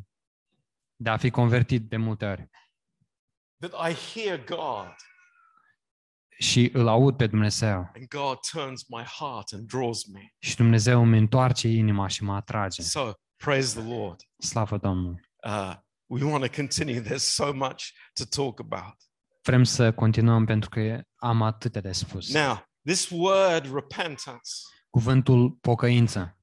[0.97, 2.51] de a fi convertit de multe ori.
[3.59, 4.95] That I hear God
[6.39, 7.91] Și îl aud pe Dumnezeu.
[7.95, 10.35] and God turns my heart and draws me.
[10.39, 12.83] Și Dumnezeu îmi întoarce inima și mă atrage.
[12.83, 14.21] So praise the Lord.
[14.39, 15.21] Slavă Domnului!
[15.47, 15.75] Uh,
[16.07, 17.01] we want to continue.
[17.03, 18.97] There's so much to talk about.
[19.43, 22.33] Vrem să continuăm pentru că am atâtea de spus.
[22.35, 24.51] Now, this word repentance,
[24.91, 26.37] Cuvântul pocăință.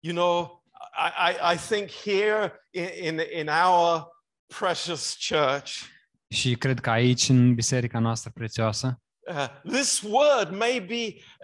[0.00, 0.64] you know,
[0.96, 4.06] I, I, I think here in, in, in our
[4.58, 5.72] precious church,
[6.28, 9.00] Și cred că aici, în biserica noastră prețioasă,
[9.32, 10.94] uh, this word maybe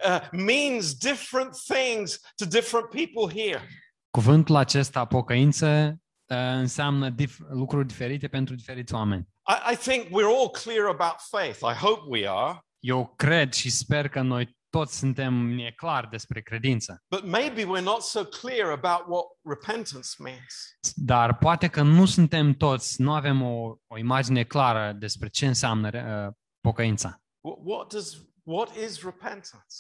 [0.09, 3.69] uh, means different things to different people here.
[4.11, 5.97] cuvântul acesta, pocăință,
[6.27, 9.29] uh, înseamnă dif- lucruri diferite pentru diferiți oameni.
[9.49, 11.63] I, I think we're all clear about faith.
[11.63, 12.61] I hope we are.
[12.79, 17.05] Eu cred și sper că noi toți suntem e clar despre credință.
[17.15, 20.79] But maybe we're not so clear about what repentance means.
[20.95, 25.91] Dar poate că nu suntem toți, nu avem o, o imagine clară despre ce înseamnă
[26.27, 27.21] uh, pocăința.
[27.41, 29.77] What, what does what is repentance?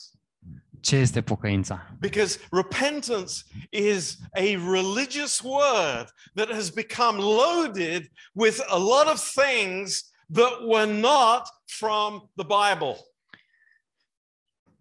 [0.86, 1.96] Ce este pocăința?
[1.98, 3.32] Because repentance
[3.70, 10.92] is a religious word that has become loaded with a lot of things that were
[11.00, 12.96] not from the Bible.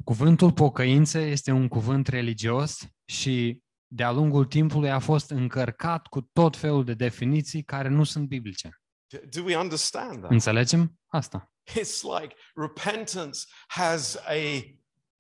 [0.04, 6.58] Cuvântul pocăință este un cuvânt religios și de-a lungul timpului a fost încărcat cu tot
[6.58, 8.70] felul de definiții care nu sunt biblice.
[9.15, 10.32] D- Do we understand that?
[10.32, 11.52] Înțelegem asta?
[11.70, 14.62] It's like repentance has a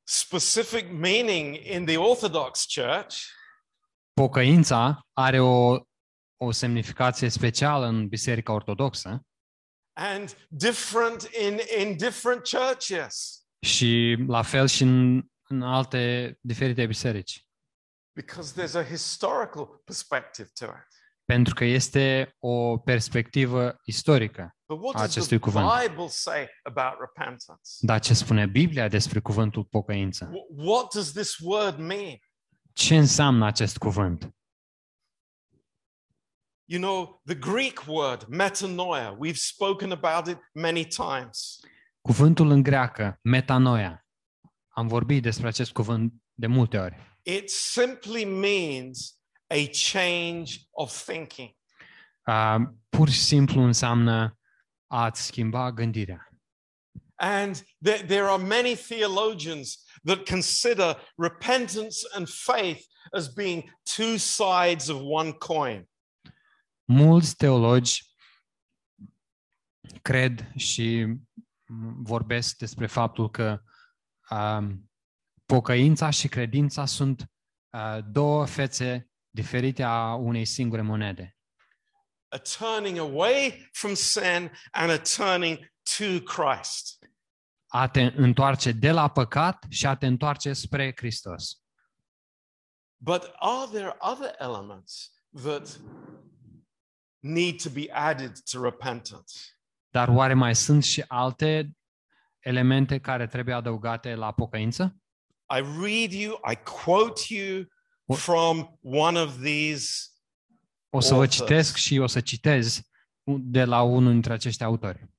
[0.07, 3.17] specific meaning in the Orthodox Church,
[4.13, 5.77] Pocăința are o,
[6.37, 9.25] o semnificație specială în Biserica Ortodoxă
[9.97, 17.47] and different in, in different churches și la fel și în, în alte diferite biserici.
[18.15, 20.94] because there's a historical perspective to it.
[21.25, 24.55] Pentru că este o perspectivă istorică.
[24.67, 25.65] But what does the acestui cuvânt.
[25.87, 27.69] Bible say about repentance?
[27.79, 30.29] Dar ce spune Biblia despre cuvântul pocăință?
[30.31, 32.17] Wh- What does this word mean?
[32.73, 34.35] Ce înseamnă acest cuvânt?
[36.67, 41.59] You know, the Greek word metanoia, we've spoken about it many times.
[42.01, 44.05] Cuvântul în greacă, metanoia.
[44.67, 46.95] Am vorbit despre acest cuvânt de multe ori.
[47.21, 49.19] It simply means
[49.55, 51.49] a change of thinking.
[52.27, 54.39] Uh, pur și simplu înseamnă
[54.87, 56.29] a-ți schimba gândirea.
[57.15, 64.87] And there, there are many theologians that consider repentance and faith as being two sides
[64.87, 65.89] of one coin.
[66.83, 68.15] Mulți teologi
[70.01, 71.05] cred și
[72.01, 73.61] vorbesc despre faptul că
[74.29, 74.91] um,
[75.45, 77.31] pocăința și credința sunt
[77.69, 81.37] uh, două fețe diferite a unei singure monede.
[82.27, 85.57] A turning away from sin and a turning
[85.97, 86.97] to Christ.
[87.67, 91.59] A te întoarce de la păcat și a te întoarce spre Hristos.
[92.97, 95.11] But are there other elements
[95.43, 95.79] that
[97.19, 99.33] need to be added to repentance?
[99.89, 101.71] Dar oare mai sunt și alte
[102.39, 104.95] elemente care trebuie adăugate la pocăință?
[105.55, 107.74] I read you, I quote you What-
[108.13, 110.09] from one of these.
[110.89, 111.35] O să vă Authors.
[111.35, 112.81] citesc și o să citez
[113.23, 115.09] de la unul dintre acești autori.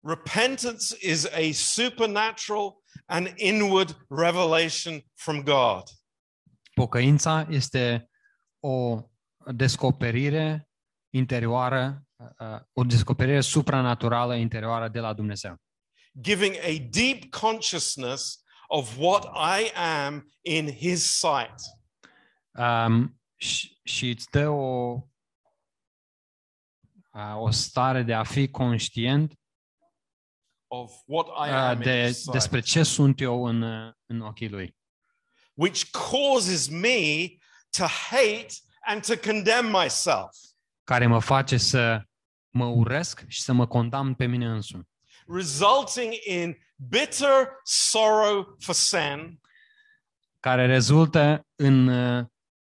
[0.00, 5.82] Repentance is a supernatural and inward revelation from God.
[6.74, 8.10] Pocăința este
[8.60, 9.02] o
[9.54, 10.68] descoperire
[11.10, 15.56] interioară, uh, o descoperire supranaturală interioară de la Dumnezeu,
[16.20, 18.42] giving a deep consciousness
[18.72, 21.60] of what I am in His sight.
[22.58, 24.98] um, și, și îți dă o,
[27.12, 29.36] uh, o stare de a fi conștient
[30.66, 33.92] Of what I uh, am in de, His sight, despre ce sunt eu în, uh,
[34.06, 34.76] în ochii Lui,
[35.54, 37.26] which causes me
[37.70, 40.36] to hate and to condemn myself,
[40.84, 42.02] care mă face să
[42.50, 44.88] mă urăsc și să mă condamn pe mine însumi,
[45.26, 46.56] resulting in
[46.88, 49.40] bitter sorrow for sin.
[50.40, 52.24] care rezultă în uh,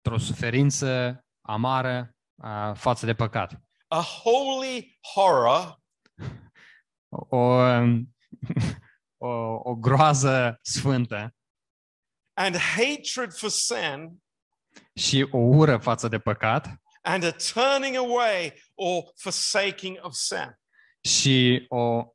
[0.04, 3.62] într-o suferință amară uh, față de păcat.
[3.88, 5.80] a holy horror.
[7.10, 7.38] O,
[9.18, 9.28] o,
[9.64, 11.36] o groază sfântă.
[12.34, 14.24] And hatred for sin.
[14.96, 16.68] Și o ură față de păcat.
[17.02, 20.60] And a turning away or forsaking of sin.
[21.04, 22.06] și, o,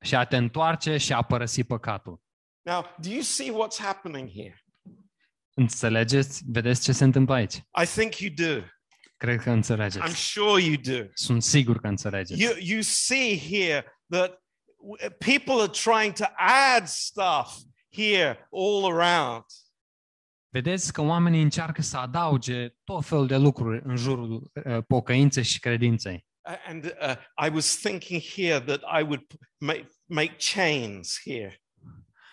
[0.00, 2.20] și a te întoarce și a părăsi păcatul.
[2.62, 4.64] Now, do you see what's happening here?
[5.54, 6.42] Înțelegeți?
[6.46, 7.54] Vedeți ce se întâmplă aici?
[7.54, 8.64] I think you do.
[9.16, 10.32] Cred că I'm înțelegeți.
[10.32, 11.04] sure you do.
[11.14, 12.42] Sunt sigur că înțelegeți.
[12.42, 16.24] You, you see here that w- people are trying to
[16.76, 17.56] add stuff
[17.92, 19.44] here all around.
[20.52, 25.58] Vedeți că oamenii încearcă să adauge tot felul de lucruri în jurul uh, pocăinței și
[25.58, 26.26] credinței.
[26.42, 27.14] A- And uh,
[27.46, 31.62] I was thinking here that I would p- make, make chains here.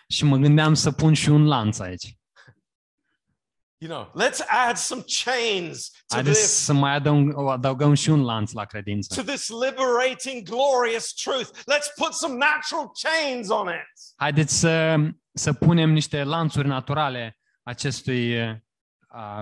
[0.08, 2.16] Și mă gândeam să pun și un lanț aici.
[3.80, 8.24] You know, let's add some chains to Haideți this, să mai adăugăm, adăugăm și un
[8.24, 9.14] lanț la credință.
[9.22, 11.48] to this liberating, glorious truth.
[11.58, 14.14] Let's put some natural chains on it.
[14.16, 14.96] Haideți să,
[15.32, 18.54] să punem niște lanțuri naturale acestui uh,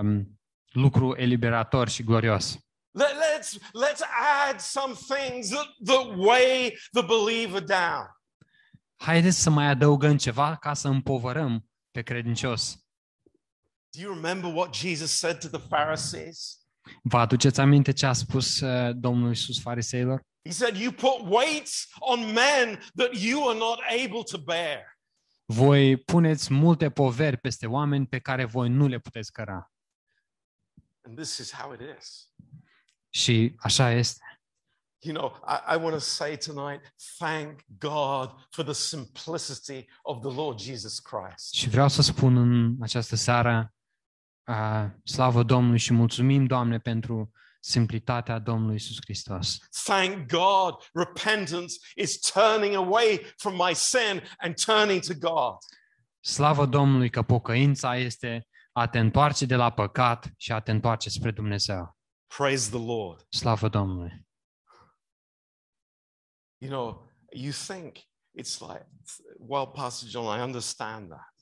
[0.01, 0.39] um,
[0.71, 2.57] lucru eliberator și glorios.
[2.91, 3.07] Let,
[3.37, 4.01] let's let's
[4.47, 8.07] add some things that, that weigh the believer down.
[8.95, 12.77] Haideți să mai adăugăm ceva ca să împovărăm pe credincios.
[13.89, 16.61] Do you remember what Jesus said to the Pharisees?
[17.01, 20.21] Vă aduceți aminte ce a spus uh, Domnul Iisus fariseilor?
[20.45, 24.97] He said, You put weights on men that you are not able to bear.
[25.45, 29.71] Voi puneți multe poveri peste oameni pe care voi nu le puteți căra.
[31.01, 32.27] And this is how it is.
[33.17, 34.21] Și așa este.
[34.99, 40.35] You know, I, I want to say tonight, thank God for the simplicity of the
[40.35, 41.53] Lord Jesus Christ.
[41.53, 43.73] Și vreau să spun în această seară,
[44.47, 49.57] uh, slavă Domnului și mulțumim, Doamne, pentru simplitatea Domnului Isus Hristos.
[49.83, 55.57] Thank God, repentance is turning away from my sin and turning to God.
[56.19, 61.09] Slavă Domnului că pocăința este a te întoarce de la păcat și a te întoarce
[61.09, 61.96] spre Dumnezeu.
[62.27, 63.25] Praise the Lord.
[63.29, 64.25] Slavă Domnului!
[66.57, 67.95] You know, you think
[68.39, 68.87] it's like,
[69.37, 71.33] well, Pastor John, I understand that.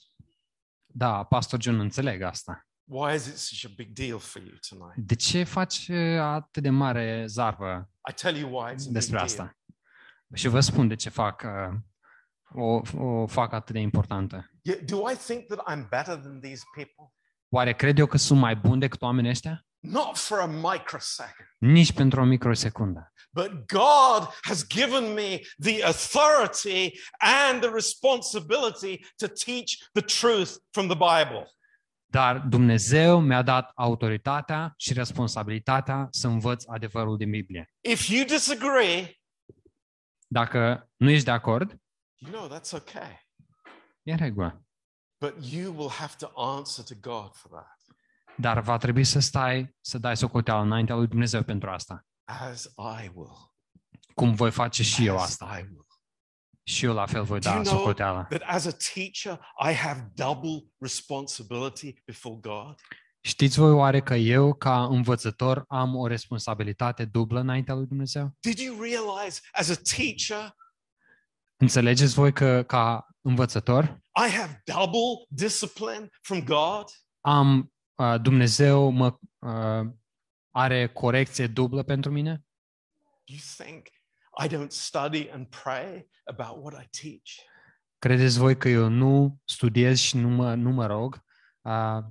[0.85, 2.67] Da, Pastor John, înțeleg asta.
[2.83, 4.97] Why is it such a big deal for you tonight?
[4.97, 8.93] De ce faci uh, atât de mare zarvă I tell you why it's a big
[8.93, 9.25] despre deal.
[9.25, 9.57] asta?
[10.33, 11.77] Și vă spun de ce fac, uh,
[12.63, 14.49] o, o fac atât de importantă.
[14.61, 17.13] Yeah, Do I think that I'm better than these people?
[17.49, 19.65] Oare cred eu că sunt mai bun decât oamenii ăștia?
[19.85, 21.47] Not for a microsecond.
[21.57, 23.13] Nici pentru o microsecundă.
[23.31, 30.87] But God has given me the authority and the responsibility to teach the truth from
[30.87, 31.49] the Bible.
[32.05, 37.73] Dar Dumnezeu mi-a dat autoritatea și responsabilitatea să învăț adevărul din Biblie.
[37.81, 39.19] If you disagree,
[40.27, 41.75] Dacă nu ești de acord,
[42.15, 43.27] you know that's okay.
[44.03, 44.65] e în regulă.
[45.19, 47.74] But you will have to answer to God for that,
[48.37, 52.05] Dar va trebui să stai, să dai socoteală înaintea lui Dumnezeu pentru asta.
[52.23, 52.63] as
[53.03, 53.53] I will.
[54.13, 55.57] Cum voi face și eu As asta.
[55.59, 55.85] I will.
[56.63, 58.25] Și eu la fel voi Do you da know socoteală.
[58.29, 62.75] that as a teacher, I have double responsibility before God?
[63.21, 68.35] Știți voi oare că eu, ca învățător, am o responsabilitate dublă înaintea lui Dumnezeu?
[68.39, 70.55] Did you realize as a teacher,
[71.57, 73.83] Înțelegeți voi că, ca învățător,
[74.27, 76.85] I have double discipline from God?
[77.21, 77.65] am uh,
[78.21, 79.91] Dumnezeu mă uh,
[80.51, 82.45] are corecție dublă pentru mine?
[83.23, 83.87] You think
[84.43, 87.29] I don't study and pray about what I teach?
[87.99, 91.23] Credeți voi că eu nu studiez și nu mă, nu mă rog
[91.61, 92.03] uh,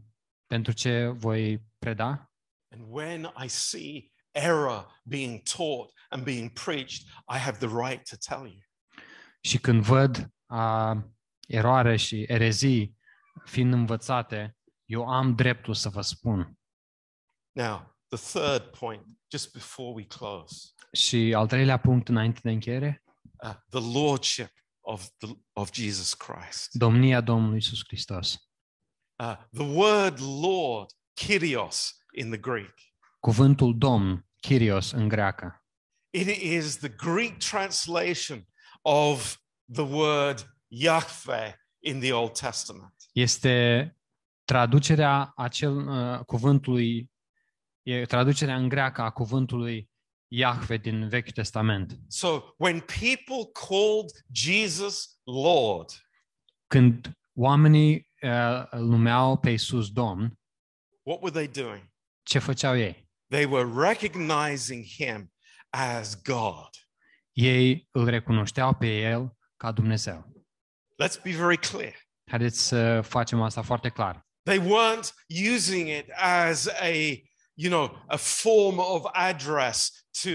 [0.46, 2.32] pentru ce voi preda?
[2.68, 8.16] And when I see error being taught and being preached, I have the right to
[8.28, 8.60] tell you.
[9.40, 10.96] Și când văd uh,
[11.46, 12.96] eroare și erezii
[13.44, 16.58] fiind învățate, eu am dreptul să vă spun.
[17.52, 23.02] Now, the third point, just before we close, Și al treilea punct înainte de încheiere,
[23.42, 26.72] uh, the lordship of, the, of Jesus Christ.
[26.72, 28.48] domnia Domnului Isus Hristos.
[29.22, 32.74] Uh, the word Lord, Kyrios in the Greek,
[33.20, 35.64] Cuvântul Domn, Kyrios în greacă,
[36.10, 38.46] it is the Greek translation
[38.82, 39.36] of
[39.72, 42.94] the word Yahweh in the Old Testament.
[43.12, 43.96] este
[44.44, 47.10] traducerea acel uh, cuvântului,
[47.82, 49.90] e traducerea în greacă a cuvântului
[50.28, 51.98] Iahve din Vechiul Testament.
[52.08, 55.90] So when people called Jesus Lord,
[56.66, 60.38] Când oamenii uh, îl numeau pe Iisus Domn,
[61.02, 61.92] what were they doing?
[62.22, 63.08] Ce făceau ei?
[63.28, 65.32] They were recognizing him
[65.70, 66.68] as God.
[67.32, 70.32] Ei îl recunoșteau pe el ca Dumnezeu.
[71.02, 71.92] Let's be very clear.
[72.30, 74.23] Haideți să facem asta foarte clar.
[74.44, 77.22] They weren't using it as a,
[77.54, 80.30] you know, a form of address to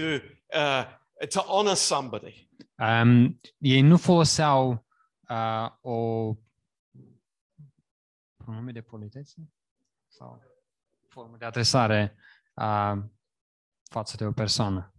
[0.52, 0.84] uh,
[1.28, 2.48] to honor somebody.
[2.78, 4.86] Um, ei nu foloseau
[5.28, 6.34] uh, o
[8.36, 9.52] pronume de politețe
[10.08, 10.42] sau
[11.08, 12.16] formă de adresare
[12.54, 12.92] uh,
[13.90, 14.94] față de o persoană,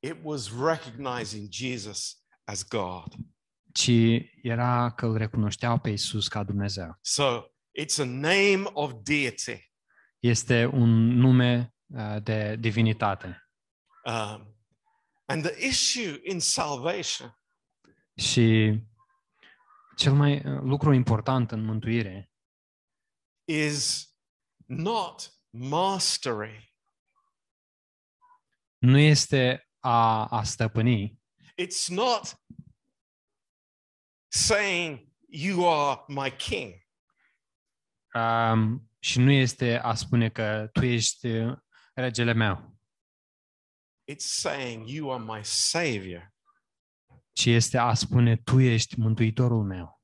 [0.00, 3.12] It was recognizing Jesus as God.
[3.72, 3.90] ci
[4.42, 6.98] era că îl recunoșteau pe Isus ca Dumnezeu.
[7.00, 7.42] So
[7.76, 9.70] it's a name of deity.
[10.18, 13.48] Este un nume uh, de divinitate.
[14.04, 14.56] Um,
[15.24, 17.38] and the issue in salvation
[18.16, 18.78] Și
[19.96, 22.30] cel mai uh, lucru important în mântuire
[23.44, 24.08] is
[24.66, 26.74] not mastery,
[28.78, 31.20] nu este a, a stăpâni,
[31.62, 32.40] it's not
[34.28, 36.85] saying, You are my king.
[38.16, 41.56] Um, și nu este a spune că tu ești uh,
[41.94, 42.74] regele meu,
[44.12, 46.34] It's saying, You are my savior.
[47.32, 50.00] ci este a spune tu ești mântuitorul meu.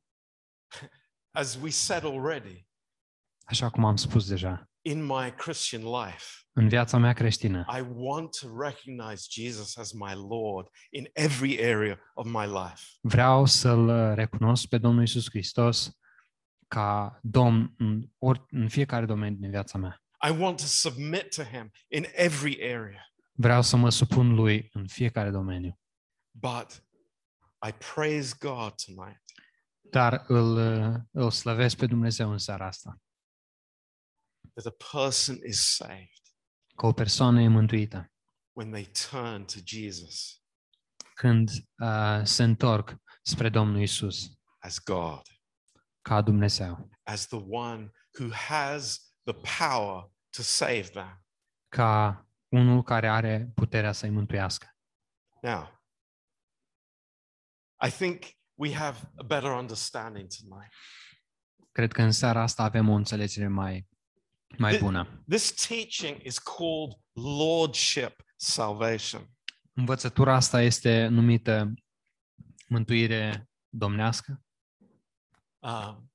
[1.31, 2.67] As we said already,
[3.45, 8.31] Așa cum am spus deja, in my Christian life, în viața mea creștină, I want
[8.41, 12.83] to recognize Jesus as my Lord in every area of my life.
[13.01, 15.97] vreau să-L uh, recunosc pe Domnul Isus Hristos
[16.73, 20.03] ca Domn în, ori, în fiecare domeniu din viața mea.
[20.29, 23.12] I want to submit to Him in every area.
[23.33, 25.81] Vreau să mă supun Lui în fiecare domeniu.
[26.31, 26.85] But
[27.68, 29.23] I praise God tonight
[29.91, 33.01] Dar îl, uh, îl slăvesc pe Dumnezeu în seara asta.
[34.55, 36.23] that a person is saved
[36.77, 38.12] Că o persoană e mântuită
[38.53, 40.43] when they turn to Jesus
[41.14, 45.23] când uh, se întorc spre Domnul Isus as God,
[46.03, 49.34] ca Dumnezeu, as the one who has the
[49.68, 51.24] power to save them.
[51.68, 54.76] ca unul care are puterea să-i mântuiască.
[55.42, 55.82] Now,
[57.86, 58.22] I think
[58.55, 60.72] we have a better understanding tonight.
[61.72, 63.88] Cred că în seara asta avem o înțelegere mai,
[64.59, 65.24] mai Th- bună.
[65.28, 66.92] This teaching is called
[67.38, 69.30] Lordship Salvation.
[69.72, 71.72] Învățătura asta este numită
[72.68, 74.42] mântuire domnească.
[75.63, 76.11] Um,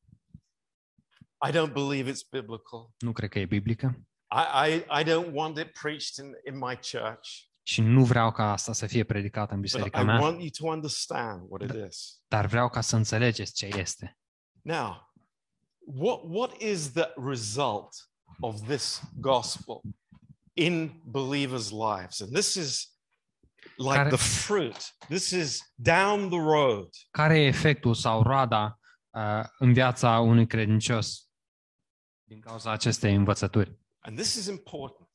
[1.48, 2.94] I don't believe it's biblical.
[3.00, 6.76] Nu cred că e biblică I, I, I don't want it preached in, in my
[6.76, 7.30] church,
[7.64, 10.50] și nu vreau ca asta să fie predicată în but biserica I mea, want you
[10.58, 12.22] to understand what it is.
[12.28, 14.18] dar vreau ca să înțelegeți ce este.
[14.62, 15.14] Now,
[15.80, 19.82] what, what is the result of this gospel
[20.54, 22.22] in believers' lives?
[22.22, 22.98] And this is
[23.76, 24.96] like Care- the fruit.
[25.08, 26.90] This is down the road.
[27.12, 28.87] Care e efectul sau roada uh,
[29.58, 31.30] în viața unui credincios
[32.24, 33.80] din cauza acestei învățături?
[34.00, 35.10] And this is important.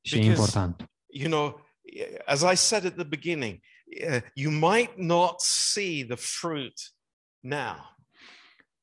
[0.00, 0.90] Și e Because- important.
[1.06, 1.66] You know,
[2.26, 3.60] as I said at the beginning,
[4.10, 6.80] uh, you might not see the fruit
[7.40, 7.96] now,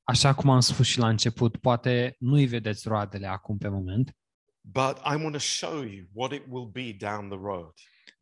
[0.08, 4.16] Așa cum am spus și la început, poate nu-i vedeți roadele acum pe moment,
[4.62, 7.74] but I want to show you what it will be down the road.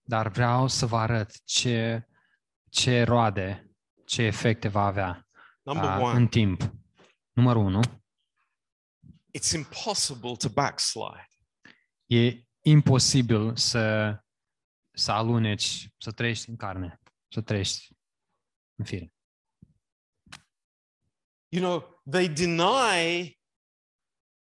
[0.02, 2.08] dar vreau să vă arăt ce,
[2.70, 3.72] ce roade,
[4.06, 5.28] ce efecte va avea
[5.64, 6.74] Number uh, one, în timp.
[7.32, 7.80] Numărul unu,
[9.38, 11.28] it's impossible to backslide.
[12.06, 14.16] e imposibil să,
[14.92, 17.88] să aluneci, să trăiești în carne, să trăiești
[18.76, 19.14] în fire.
[21.48, 23.40] You know, they deny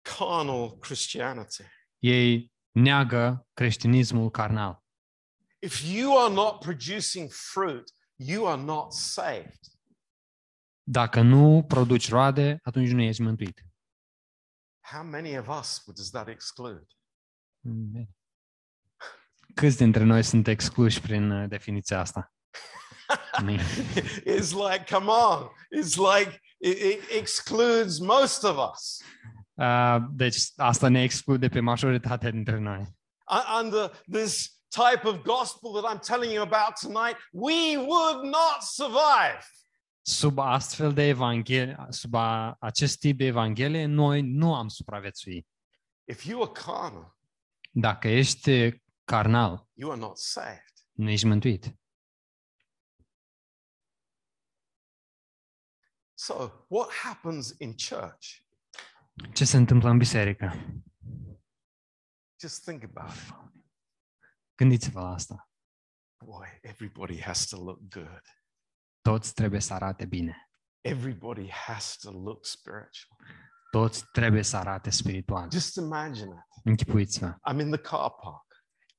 [0.01, 1.63] carnal Christianity.
[1.99, 4.83] Ei neagă creștinismul carnal.
[5.59, 9.59] If you are not producing fruit, you are not saved.
[10.91, 13.63] Dacă nu produci roade, atunci nu ești mântuit.
[14.81, 16.85] How many of us does that exclude?
[19.55, 22.33] Câți dintre noi sunt excluși prin uh, definiția asta?
[23.45, 23.67] Nimeni.
[24.25, 29.01] it's like, come on, it's like it, it excludes most of us.
[29.53, 32.79] Uh, deci asta ne exclude pe majoritatea dintre noi.
[32.79, 38.61] U- Under this type of gospel that I'm telling you about tonight, we would not
[38.61, 39.39] survive.
[40.09, 45.47] Sub astfel de evanghelie, sub a, acest tip de evanghelie, noi nu am supraviețuit.
[46.03, 47.17] If you are carnal,
[47.71, 50.73] Dacă ești carnal, you are not saved.
[50.91, 51.75] nu ești mântuit.
[56.13, 58.27] So, what happens in church?
[59.33, 60.53] Ce se întâmplă în biserică?
[62.39, 63.33] Just think about it.
[64.55, 65.49] Gândiți-vă la asta.
[66.25, 68.21] Boy, everybody has to look good.
[69.01, 70.49] Toți trebuie să arate bine.
[70.81, 73.19] Everybody has to look spiritual.
[73.71, 75.51] Toți trebuie să arate spiritual.
[75.51, 76.25] Just imagine
[76.57, 76.65] it.
[76.65, 77.35] Închipuiți-vă.
[77.51, 78.45] I'm in the car park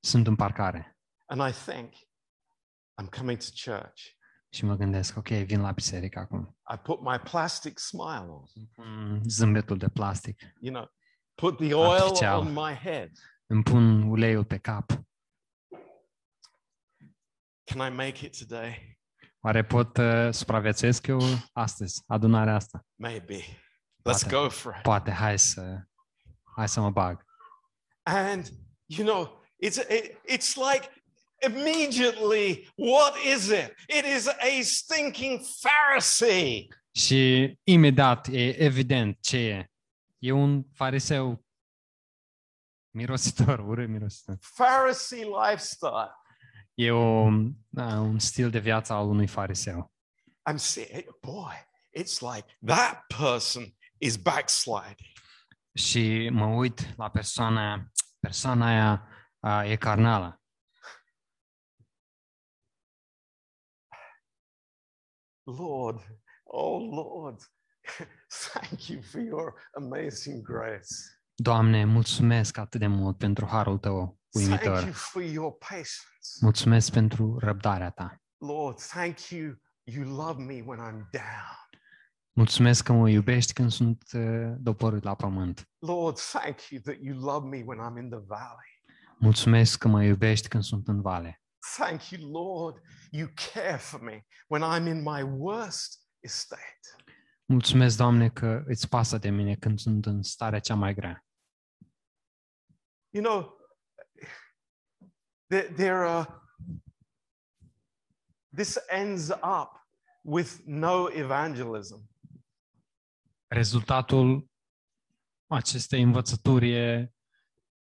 [0.00, 0.94] Sunt în parcare
[1.26, 1.92] and I think,
[3.02, 4.02] I'm coming to church.
[4.52, 6.56] și mă gândesc, ok, vin la biserică acum.
[6.74, 10.90] I put my plastic smile on, Îmi pun zâmbetul de plastic, you know,
[11.34, 12.38] put the oil Artificial.
[12.38, 13.10] on my head.
[13.46, 14.90] îmi pun uleiul pe cap.
[17.64, 18.99] Can I make it today?
[19.42, 21.20] Oare pot uh, supraviețuiesc eu
[21.52, 22.86] astăzi, adunarea asta?
[22.94, 23.36] Maybe.
[23.36, 24.28] Let's Poate.
[24.30, 24.82] go for it.
[24.82, 25.78] Poate, hai să,
[26.56, 27.24] hai să mă bag.
[28.02, 28.48] And
[28.86, 30.88] you know, it's it, it's like
[31.46, 33.74] immediately, what is it?
[33.88, 36.66] It is a stinking Pharisee.
[36.94, 39.70] Și imediat e evident ce e.
[40.18, 41.44] E un fariseu
[42.90, 44.38] mirositor, urât mirositor.
[44.54, 46.10] Pharisee lifestyle.
[46.82, 47.28] E o,
[47.68, 49.92] da, un stil de viață al unui fariseu.
[50.50, 51.54] I'm saying, boy,
[51.96, 55.12] it's like that person is backsliding.
[55.74, 59.08] Și mă uit la persoana aia, persoana aia
[59.40, 60.42] a, e carnală.
[65.42, 67.40] Lord, oh Lord,
[68.52, 71.19] thank you for your amazing grace.
[71.42, 74.82] Doamne, mulțumesc atât de mult pentru harul tău Thank uimitor.
[74.82, 76.28] you for your patience.
[76.40, 78.22] Mulțumesc pentru răbdarea ta.
[78.38, 79.54] Lord, thank you.
[79.82, 81.68] You love me when I'm down.
[82.32, 85.68] Mulțumesc că mă iubești când sunt uh, doborât la pământ.
[85.78, 88.70] Lord, thank you that you love me when I'm in the valley.
[89.18, 91.42] Mulțumesc că mă iubești când sunt în vale.
[91.76, 97.04] Thank you, Lord, you care for me when I'm in my worst estate.
[97.44, 101.24] Mulțumesc, Doamne, că îți pasă de mine când sunt în starea cea mai grea.
[103.12, 103.58] You know,
[105.48, 106.26] there, there are,
[108.56, 109.70] this ends up
[110.22, 112.08] with no evangelism.
[113.48, 114.50] Rezultatul
[115.46, 117.12] acestei învățături e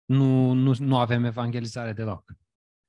[0.04, 2.24] nu, nu, nu avem evangelizare deloc.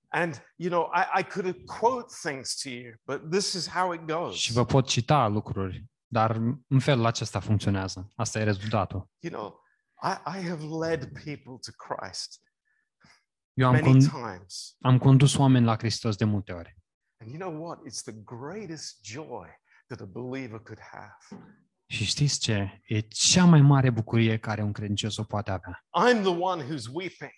[0.07, 4.01] And, you know, I, I could quote things to you, but this is how it
[4.05, 4.36] goes.
[4.36, 6.36] Și vă pot cita lucruri, dar
[6.67, 8.07] în felul acesta funcționează.
[8.15, 9.09] Asta e rezultatul.
[9.19, 9.62] You know,
[10.04, 12.41] I, I have led people to Christ
[13.54, 14.76] Eu am, many con- times.
[14.82, 16.78] am condus oameni la Hristos de multe ori.
[17.22, 17.80] And you know what?
[17.88, 19.47] It's the greatest joy
[19.88, 21.18] that a believer could have.
[21.86, 22.82] Și știți ce?
[22.86, 25.86] E cea mai mare bucurie care un credincios o poate avea.
[26.10, 27.32] I'm the one who's weeping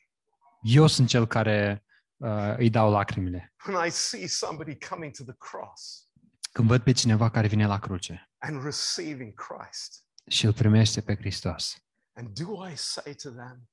[0.61, 1.85] Eu sunt cel care
[2.17, 3.53] uh, îi dau lacrimile.
[3.67, 6.09] when I see somebody coming to the cross
[6.51, 10.03] Când văd pe cineva care vine la cruce and receiving Christ.
[10.27, 11.79] și îl primește pe Hristos.
[12.17, 13.69] And do I say to them,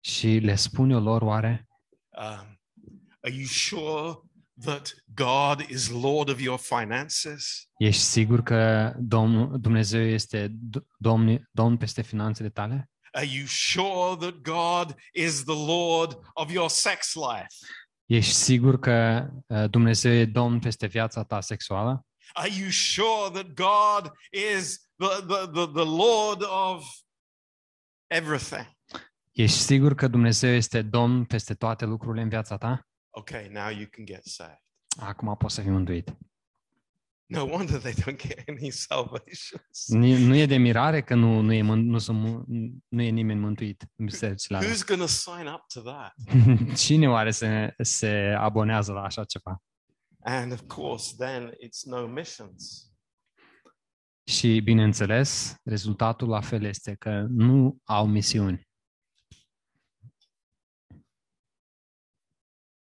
[0.00, 1.68] Și le spun eu lor oare,
[2.18, 2.60] um,
[3.22, 4.18] Are you sure
[4.60, 7.68] that God is Lord of your finances?
[7.78, 12.90] ești sigur că Domn, Dumnezeu este D- domn, domn peste finanțele tale?
[13.12, 17.46] Are you sure that God is the Lord of your sex life?
[18.06, 22.06] Ești sigur că uh, Dumnezeu e domn peste viața ta sexuală?
[22.32, 24.12] Are you sure that God
[24.54, 26.84] is the, the, the, the Lord of
[28.06, 28.66] everything?
[29.32, 32.86] Ești sigur că Dumnezeu este domn peste toate lucrurile în viața ta?
[33.10, 34.62] Okay, now you can get saved.
[34.98, 36.16] Acum poți să fii mântuit.
[37.26, 39.86] No wonder they don't get any salvations.
[39.86, 42.44] Ni- Nu e de mirare că nu, nu, e, mân- nu, sunt, mu-
[42.88, 44.70] nu e nimeni mântuit în bisericile alea.
[44.70, 46.14] Who's going to sign up to that?
[46.84, 49.62] Cine oare se, se abonează la așa ceva?
[50.20, 52.92] And of course, then it's no missions.
[54.26, 58.68] Și, bineînțeles, rezultatul la fel este că nu au misiuni.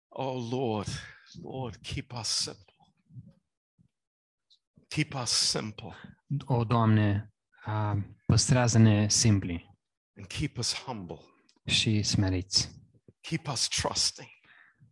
[0.09, 0.89] Oh Lord,
[1.43, 2.73] Lord, keep us simple.
[4.89, 5.95] Keep us simple
[6.47, 7.33] O, Doamne,
[7.65, 7.97] a,
[8.27, 9.79] păstrează-ne simpli
[10.17, 11.21] and keep us humble.
[11.67, 12.83] și smeriți.
[13.21, 14.29] Keep us trusting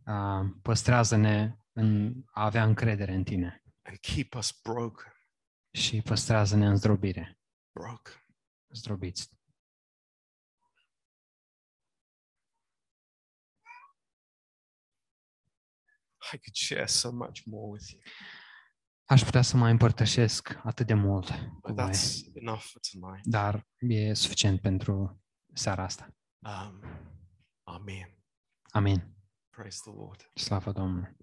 [0.05, 5.12] A, Păstrează-ne în a avea încredere în Tine and keep us broken.
[5.73, 7.39] Și păstrează-ne în zdrobire.
[7.73, 8.27] Broken.
[8.75, 9.31] Zdrobiți.
[16.33, 18.01] I could share so much more with you,
[19.05, 21.29] Aș putea să mai împărtășesc atât de mult
[21.61, 23.27] cu but voi, that's enough for tonight.
[23.27, 25.23] dar e suficient pentru
[25.55, 26.15] seara asta.
[26.39, 26.81] Um,
[27.63, 28.19] amen.
[28.71, 29.15] Amin.
[29.51, 30.31] Praise the Lord.
[30.35, 31.17] Slavă Domnului.